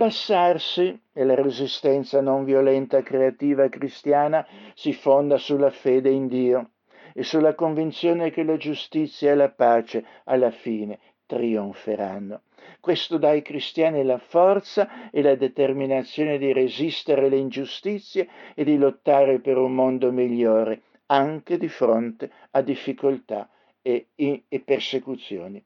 L'abbassarsi 0.00 0.98
e 1.12 1.24
la 1.24 1.34
resistenza 1.34 2.22
non 2.22 2.44
violenta 2.44 3.02
creativa 3.02 3.68
cristiana 3.68 4.46
si 4.72 4.94
fonda 4.94 5.36
sulla 5.36 5.68
fede 5.68 6.08
in 6.08 6.26
Dio 6.26 6.70
e 7.12 7.22
sulla 7.22 7.54
convinzione 7.54 8.30
che 8.30 8.42
la 8.42 8.56
giustizia 8.56 9.32
e 9.32 9.34
la 9.34 9.50
pace 9.50 10.02
alla 10.24 10.50
fine 10.50 11.00
trionferanno. 11.26 12.44
Questo 12.80 13.18
dà 13.18 13.28
ai 13.28 13.42
cristiani 13.42 14.02
la 14.02 14.16
forza 14.16 15.10
e 15.10 15.20
la 15.20 15.34
determinazione 15.34 16.38
di 16.38 16.50
resistere 16.54 17.26
alle 17.26 17.36
ingiustizie 17.36 18.26
e 18.54 18.64
di 18.64 18.78
lottare 18.78 19.38
per 19.40 19.58
un 19.58 19.74
mondo 19.74 20.10
migliore, 20.10 20.80
anche 21.08 21.58
di 21.58 21.68
fronte 21.68 22.30
a 22.52 22.62
difficoltà 22.62 23.50
e, 23.82 24.06
e 24.16 24.60
persecuzioni. 24.64 25.62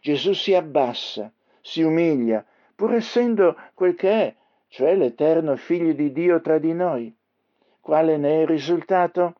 Gesù 0.00 0.34
si 0.34 0.54
abbassa, 0.54 1.32
si 1.60 1.82
umilia, 1.82 2.46
pur 2.82 2.94
essendo 2.94 3.56
quel 3.74 3.94
che 3.94 4.10
è, 4.10 4.34
cioè 4.66 4.96
l'eterno 4.96 5.54
Figlio 5.54 5.92
di 5.92 6.10
Dio 6.10 6.40
tra 6.40 6.58
di 6.58 6.74
noi. 6.74 7.14
Quale 7.78 8.16
ne 8.16 8.38
è 8.38 8.40
il 8.40 8.48
risultato? 8.48 9.34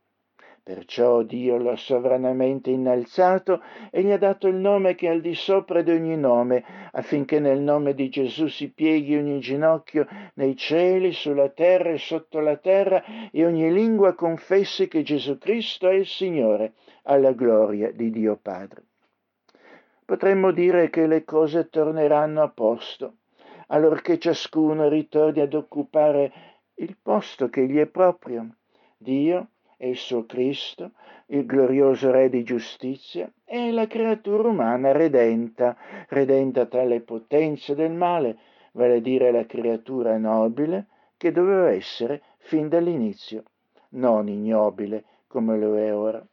Perciò 0.63 1.23
Dio 1.23 1.57
lo 1.57 1.73
ha 1.73 1.77
sovranamente 1.77 2.71
innalzato 2.71 3.61
e 3.91 4.05
gli 4.05 4.13
ha 4.13 4.17
dato 4.17 4.47
il 4.47 4.55
nome 4.55 4.95
che 4.95 5.09
è 5.09 5.11
al 5.11 5.21
di 5.21 5.35
sopra 5.35 5.83
di 5.83 5.91
ogni 5.91 6.17
nome, 6.17 6.63
affinché 6.93 7.41
nel 7.41 7.59
nome 7.59 7.95
di 7.95 8.09
Gesù 8.11 8.47
si 8.47 8.71
pieghi 8.71 9.17
ogni 9.17 9.41
ginocchio 9.41 10.07
nei 10.35 10.55
cieli, 10.55 11.11
sulla 11.11 11.49
terra 11.49 11.91
e 11.91 11.99
sotto 11.99 12.39
la 12.39 12.59
terra, 12.59 13.03
e 13.33 13.45
ogni 13.45 13.73
lingua 13.73 14.15
confessi 14.15 14.87
che 14.87 15.03
Gesù 15.03 15.37
Cristo 15.39 15.89
è 15.89 15.95
il 15.95 16.07
Signore, 16.07 16.75
alla 17.03 17.33
gloria 17.33 17.91
di 17.91 18.09
Dio 18.11 18.39
Padre. 18.41 18.85
Potremmo 20.05 20.53
dire 20.53 20.91
che 20.91 21.09
le 21.09 21.25
cose 21.25 21.69
torneranno 21.69 22.41
a 22.41 22.49
posto 22.49 23.17
allorché 23.73 24.19
ciascuno 24.19 24.89
ritorni 24.89 25.41
ad 25.41 25.55
occupare 25.55 26.33
il 26.75 26.97
posto 27.01 27.49
che 27.49 27.67
gli 27.67 27.79
è 27.79 27.87
proprio. 27.87 28.57
Dio 28.97 29.49
e 29.77 29.89
il 29.89 29.97
suo 29.97 30.27
Cristo, 30.27 30.93
il 31.27 31.47
glorioso 31.47 32.11
Re 32.11 32.29
di 32.29 32.43
giustizia, 32.45 33.31
e 33.45 33.73
la 33.73 33.87
creatura 33.87 34.49
umana 34.49 34.93
redenta, 34.93 35.77
redenta 36.09 36.67
tra 36.67 36.85
le 36.85 37.01
potenze 37.01 37.75
del 37.75 37.93
male, 37.93 38.37
vale 38.73 38.97
a 38.97 39.01
dire 39.01 39.33
la 39.33 39.47
creatura 39.47 40.19
nobile 40.19 40.87
che 41.17 41.33
doveva 41.33 41.71
essere 41.71 42.23
fin 42.39 42.69
dall'inizio, 42.69 43.43
non 43.91 44.29
ignobile 44.29 45.05
come 45.27 45.59
lo 45.59 45.79
è 45.79 45.95
ora. 45.95 46.25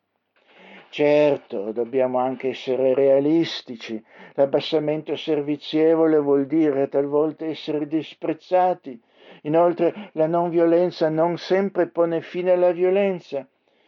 Certo, 0.91 1.71
dobbiamo 1.71 2.17
anche 2.17 2.49
essere 2.49 2.95
realistici. 2.95 4.03
L'abbassamento 4.33 5.15
servizievole 5.15 6.17
vuol 6.17 6.47
dire 6.47 6.89
talvolta 6.89 7.45
essere 7.45 7.87
disprezzati. 7.87 8.99
Inoltre 9.43 10.09
la 10.13 10.25
non 10.25 10.49
violenza 10.49 11.07
non 11.09 11.37
sempre 11.37 11.87
pone 11.87 12.21
fine 12.21 12.51
alla 12.51 12.71
violenza. 12.71 13.47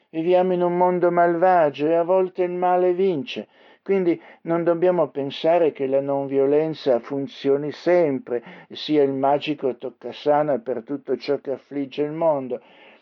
Viviamo 0.10 0.54
in 0.54 0.62
un 0.62 0.78
mondo 0.78 1.10
malvagio 1.10 1.88
e 1.88 1.96
a 1.96 2.04
volte 2.04 2.44
il 2.44 2.52
male 2.52 2.94
vince. 2.94 3.48
Quindi 3.82 4.22
non 4.42 4.64
dobbiamo 4.64 5.08
pensare 5.08 5.72
che 5.72 5.88
la 5.88 6.02
non 6.02 6.28
violenza 6.28 7.00
funzioni 7.00 7.72
sempre 7.72 8.44
e 8.68 8.76
sia 8.76 9.02
il 9.02 9.14
magico 9.14 9.76
toccasana 9.76 10.60
per 10.60 10.84
tutto 10.84 11.18
ciò 11.18 11.40
che 11.40 11.54
affligge 11.54 12.04
il 12.04 12.12
mondo. 12.12 12.62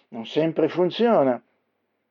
Non 0.09 0.25
sempre 0.25 0.69
funziona. 0.69 1.41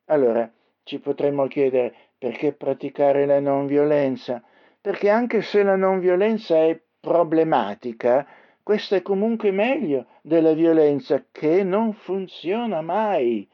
Allora, 0.07 0.51
ci 0.89 1.01
potremmo 1.01 1.47
chiedere 1.49 1.95
perché 2.17 2.53
praticare 2.53 3.27
la 3.27 3.41
non 3.41 3.67
violenza? 3.67 4.43
Perché 4.81 5.11
anche 5.11 5.43
se 5.43 5.63
la 5.63 5.77
non 5.77 6.01
violenza 6.01 6.57
è 6.57 6.81
problematica, 6.99 8.27
questa 8.63 8.97
è 8.97 9.03
comunque 9.03 9.51
meglio 9.51 10.07
della 10.23 10.55
violenza 10.55 11.23
che 11.31 11.63
non 11.63 11.93
funziona 11.93 12.81
mai. 12.81 13.47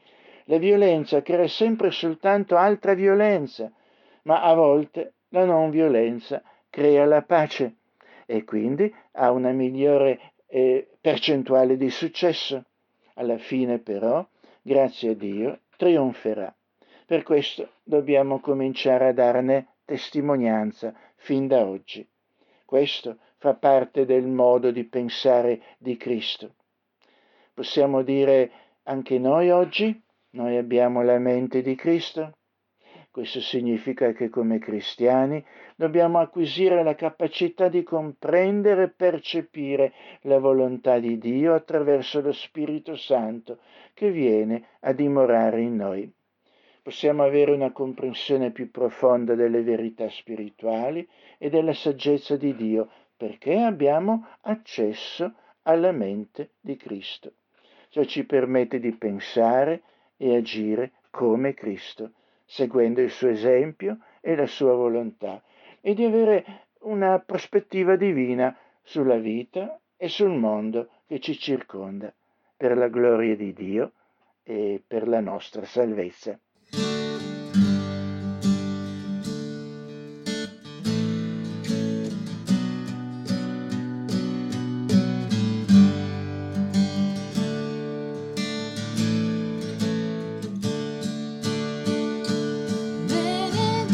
La 0.45 0.57
violenza 0.57 1.21
crea 1.21 1.47
sempre 1.49 1.91
soltanto 1.91 2.55
altra 2.55 2.93
violenza, 2.93 3.69
ma 4.23 4.41
a 4.41 4.53
volte 4.53 5.15
la 5.29 5.43
non 5.43 5.71
violenza 5.71 6.41
crea 6.69 7.03
la 7.03 7.21
pace 7.21 7.75
e 8.25 8.45
quindi 8.45 8.93
ha 9.11 9.31
una 9.31 9.51
migliore 9.51 10.31
eh, 10.47 10.87
percentuale 11.01 11.75
di 11.75 11.89
successo. 11.89 12.63
Alla 13.15 13.37
fine 13.37 13.79
però, 13.79 14.25
grazie 14.61 15.09
a 15.09 15.15
Dio, 15.15 15.59
trionferà. 15.75 16.54
Per 17.07 17.21
questo 17.21 17.73
dobbiamo 17.83 18.39
cominciare 18.39 19.09
a 19.09 19.13
darne 19.13 19.75
testimonianza 19.85 20.91
fin 21.17 21.45
da 21.45 21.63
oggi. 21.63 22.03
Questo 22.65 23.19
fa 23.37 23.53
parte 23.53 24.05
del 24.05 24.25
modo 24.25 24.71
di 24.71 24.85
pensare 24.85 25.61
di 25.77 25.97
Cristo. 25.97 26.55
Possiamo 27.53 28.01
dire 28.01 28.51
anche 28.85 29.19
noi 29.19 29.51
oggi, 29.51 30.01
noi 30.31 30.57
abbiamo 30.57 31.03
la 31.03 31.19
mente 31.19 31.61
di 31.61 31.75
Cristo? 31.75 32.37
Questo 33.11 33.39
significa 33.39 34.11
che 34.11 34.29
come 34.29 34.57
cristiani 34.57 35.45
dobbiamo 35.75 36.17
acquisire 36.17 36.81
la 36.83 36.95
capacità 36.95 37.67
di 37.67 37.83
comprendere 37.83 38.83
e 38.83 38.89
percepire 38.89 39.93
la 40.21 40.39
volontà 40.39 40.97
di 40.97 41.19
Dio 41.19 41.53
attraverso 41.53 42.19
lo 42.19 42.31
Spirito 42.31 42.95
Santo 42.95 43.59
che 43.93 44.09
viene 44.09 44.69
a 44.79 44.91
dimorare 44.91 45.61
in 45.61 45.75
noi 45.75 46.11
possiamo 46.85 47.23
avere 47.23 47.51
una 47.51 47.71
comprensione 47.71 48.51
più 48.51 48.69
profonda 48.69 49.33
delle 49.33 49.63
verità 49.63 50.07
spirituali 50.07 51.09
e 51.39 51.49
della 51.49 51.73
saggezza 51.73 52.37
di 52.37 52.55
Dio, 52.55 52.91
perché 53.17 53.57
abbiamo 53.57 54.27
accesso 54.41 55.33
alla 55.63 55.91
mente 55.91 56.51
di 56.61 56.77
Cristo. 56.77 57.33
Ciò 57.89 58.03
ci 58.03 58.23
permette 58.23 58.79
di 58.79 58.91
pensare 58.91 59.81
e 60.15 60.35
agire 60.35 60.91
come 61.09 61.55
Cristo, 61.55 62.11
seguendo 62.45 63.01
il 63.01 63.09
suo 63.09 63.29
esempio 63.29 63.97
e 64.21 64.35
la 64.35 64.45
sua 64.45 64.75
volontà, 64.75 65.41
e 65.81 65.95
di 65.95 66.05
avere 66.05 66.67
una 66.81 67.17
prospettiva 67.17 67.95
divina 67.95 68.55
sulla 68.83 69.17
vita 69.17 69.79
e 69.97 70.07
sul 70.07 70.37
mondo 70.37 70.89
che 71.07 71.19
ci 71.19 71.35
circonda, 71.35 72.13
per 72.55 72.77
la 72.77 72.89
gloria 72.89 73.35
di 73.35 73.53
Dio 73.53 73.93
e 74.43 74.83
per 74.85 75.07
la 75.07 75.19
nostra 75.19 75.65
salvezza. 75.65 76.39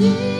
You. 0.01 0.30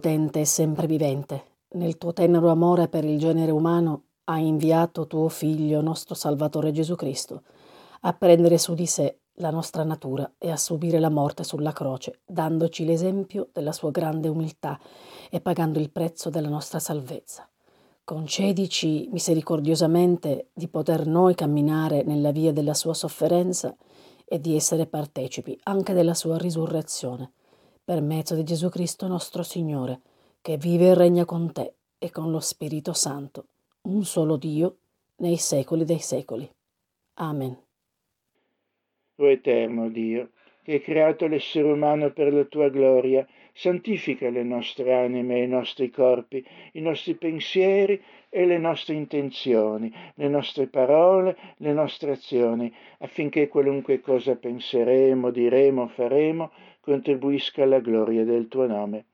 Dio 0.00 0.10
onnipotente 0.10 0.40
e 0.40 0.44
sempre 0.46 0.86
vivente, 0.86 1.44
nel 1.74 1.98
tuo 1.98 2.12
tenero 2.12 2.48
amore 2.48 2.88
per 2.88 3.04
il 3.04 3.18
genere 3.18 3.50
umano 3.50 4.04
hai 4.24 4.46
inviato 4.46 5.06
tuo 5.06 5.28
Figlio, 5.28 5.82
nostro 5.82 6.14
Salvatore 6.14 6.72
Gesù 6.72 6.94
Cristo, 6.94 7.42
a 8.02 8.12
prendere 8.14 8.56
su 8.56 8.74
di 8.74 8.86
sé 8.86 9.18
la 9.34 9.50
nostra 9.50 9.84
natura 9.84 10.32
e 10.38 10.50
a 10.50 10.56
subire 10.56 10.98
la 10.98 11.10
morte 11.10 11.44
sulla 11.44 11.72
croce, 11.72 12.20
dandoci 12.24 12.84
l'esempio 12.84 13.48
della 13.52 13.72
sua 13.72 13.90
grande 13.90 14.28
umiltà 14.28 14.78
e 15.30 15.40
pagando 15.40 15.78
il 15.78 15.90
prezzo 15.90 16.30
della 16.30 16.48
nostra 16.48 16.78
salvezza. 16.78 17.48
Concedici 18.02 19.08
misericordiosamente 19.12 20.48
di 20.52 20.68
poter 20.68 21.06
noi 21.06 21.34
camminare 21.34 22.02
nella 22.02 22.32
via 22.32 22.52
della 22.52 22.74
sua 22.74 22.94
sofferenza 22.94 23.76
e 24.24 24.40
di 24.40 24.56
essere 24.56 24.86
partecipi 24.86 25.58
anche 25.64 25.92
della 25.92 26.14
sua 26.14 26.38
risurrezione, 26.38 27.32
per 27.90 28.02
mezzo 28.02 28.36
di 28.36 28.44
Gesù 28.44 28.68
Cristo 28.68 29.08
nostro 29.08 29.42
Signore, 29.42 30.00
che 30.42 30.56
vive 30.56 30.90
e 30.90 30.94
regna 30.94 31.24
con 31.24 31.50
te 31.50 31.72
e 31.98 32.12
con 32.12 32.30
lo 32.30 32.38
Spirito 32.38 32.92
Santo, 32.92 33.46
un 33.88 34.04
solo 34.04 34.36
Dio, 34.36 34.76
nei 35.16 35.36
secoli 35.38 35.84
dei 35.84 35.98
secoli. 35.98 36.48
Amen. 37.14 37.58
O 39.16 39.28
eterno 39.28 39.88
Dio, 39.88 40.30
che 40.62 40.74
hai 40.74 40.80
creato 40.80 41.26
l'essere 41.26 41.72
umano 41.72 42.12
per 42.12 42.32
la 42.32 42.44
tua 42.44 42.68
gloria, 42.68 43.26
santifica 43.52 44.30
le 44.30 44.44
nostre 44.44 44.94
anime 44.94 45.42
i 45.42 45.48
nostri 45.48 45.90
corpi, 45.90 46.46
i 46.74 46.80
nostri 46.80 47.14
pensieri 47.14 48.00
e 48.28 48.46
le 48.46 48.58
nostre 48.58 48.94
intenzioni, 48.94 49.92
le 50.14 50.28
nostre 50.28 50.68
parole, 50.68 51.36
le 51.56 51.72
nostre 51.72 52.12
azioni, 52.12 52.72
affinché 52.98 53.48
qualunque 53.48 54.00
cosa 54.00 54.36
penseremo, 54.36 55.30
diremo, 55.32 55.88
faremo, 55.88 56.52
contribuisca 56.80 57.62
alla 57.62 57.80
gloria 57.80 58.24
del 58.24 58.48
tuo 58.48 58.66
nome. 58.66 59.04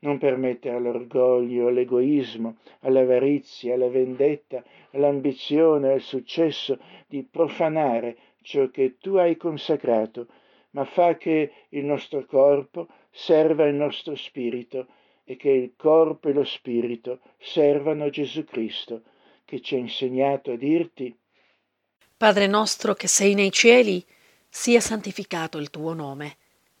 Non 0.00 0.18
permettere 0.18 0.76
all'orgoglio, 0.76 1.66
all'egoismo, 1.66 2.56
all'avarizia, 2.80 3.74
alla 3.74 3.88
vendetta, 3.88 4.62
all'ambizione, 4.92 5.92
al 5.92 6.00
successo 6.00 6.78
di 7.06 7.24
profanare 7.24 8.16
ciò 8.42 8.70
che 8.70 8.96
tu 8.98 9.16
hai 9.16 9.36
consacrato, 9.36 10.28
ma 10.70 10.84
fa 10.84 11.16
che 11.16 11.52
il 11.70 11.84
nostro 11.84 12.24
corpo 12.24 12.86
serva 13.10 13.66
il 13.66 13.74
nostro 13.74 14.14
spirito 14.14 14.86
e 15.24 15.36
che 15.36 15.50
il 15.50 15.72
corpo 15.76 16.28
e 16.28 16.32
lo 16.32 16.44
spirito 16.44 17.20
servano 17.38 18.08
Gesù 18.08 18.44
Cristo, 18.44 19.02
che 19.44 19.60
ci 19.60 19.74
ha 19.74 19.78
insegnato 19.78 20.52
a 20.52 20.56
dirti 20.56 21.14
Padre 22.18 22.48
nostro 22.48 22.94
che 22.94 23.06
sei 23.06 23.34
nei 23.34 23.52
cieli, 23.52 24.04
sia 24.48 24.80
santificato 24.80 25.56
il 25.58 25.70
tuo 25.70 25.92
nome, 25.92 26.36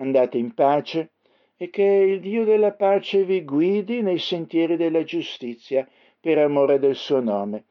Andate 0.00 0.38
in 0.38 0.54
pace 0.54 1.10
e 1.56 1.68
che 1.68 1.82
il 1.82 2.20
Dio 2.20 2.44
della 2.44 2.72
pace 2.72 3.24
vi 3.24 3.44
guidi 3.44 4.00
nei 4.00 4.18
sentieri 4.18 4.76
della 4.76 5.04
giustizia 5.04 5.86
per 6.18 6.38
amore 6.38 6.78
del 6.78 6.96
suo 6.96 7.20
nome. 7.20 7.64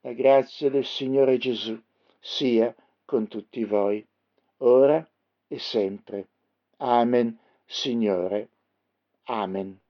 La 0.00 0.12
grazia 0.12 0.70
del 0.70 0.84
Signore 0.84 1.36
Gesù 1.36 1.78
sia 2.18 2.74
con 3.04 3.28
tutti 3.28 3.64
voi, 3.64 4.04
ora 4.58 5.06
e 5.46 5.58
sempre. 5.58 6.28
Amen, 6.78 7.38
Signore. 7.66 8.48
Amen. 9.24 9.83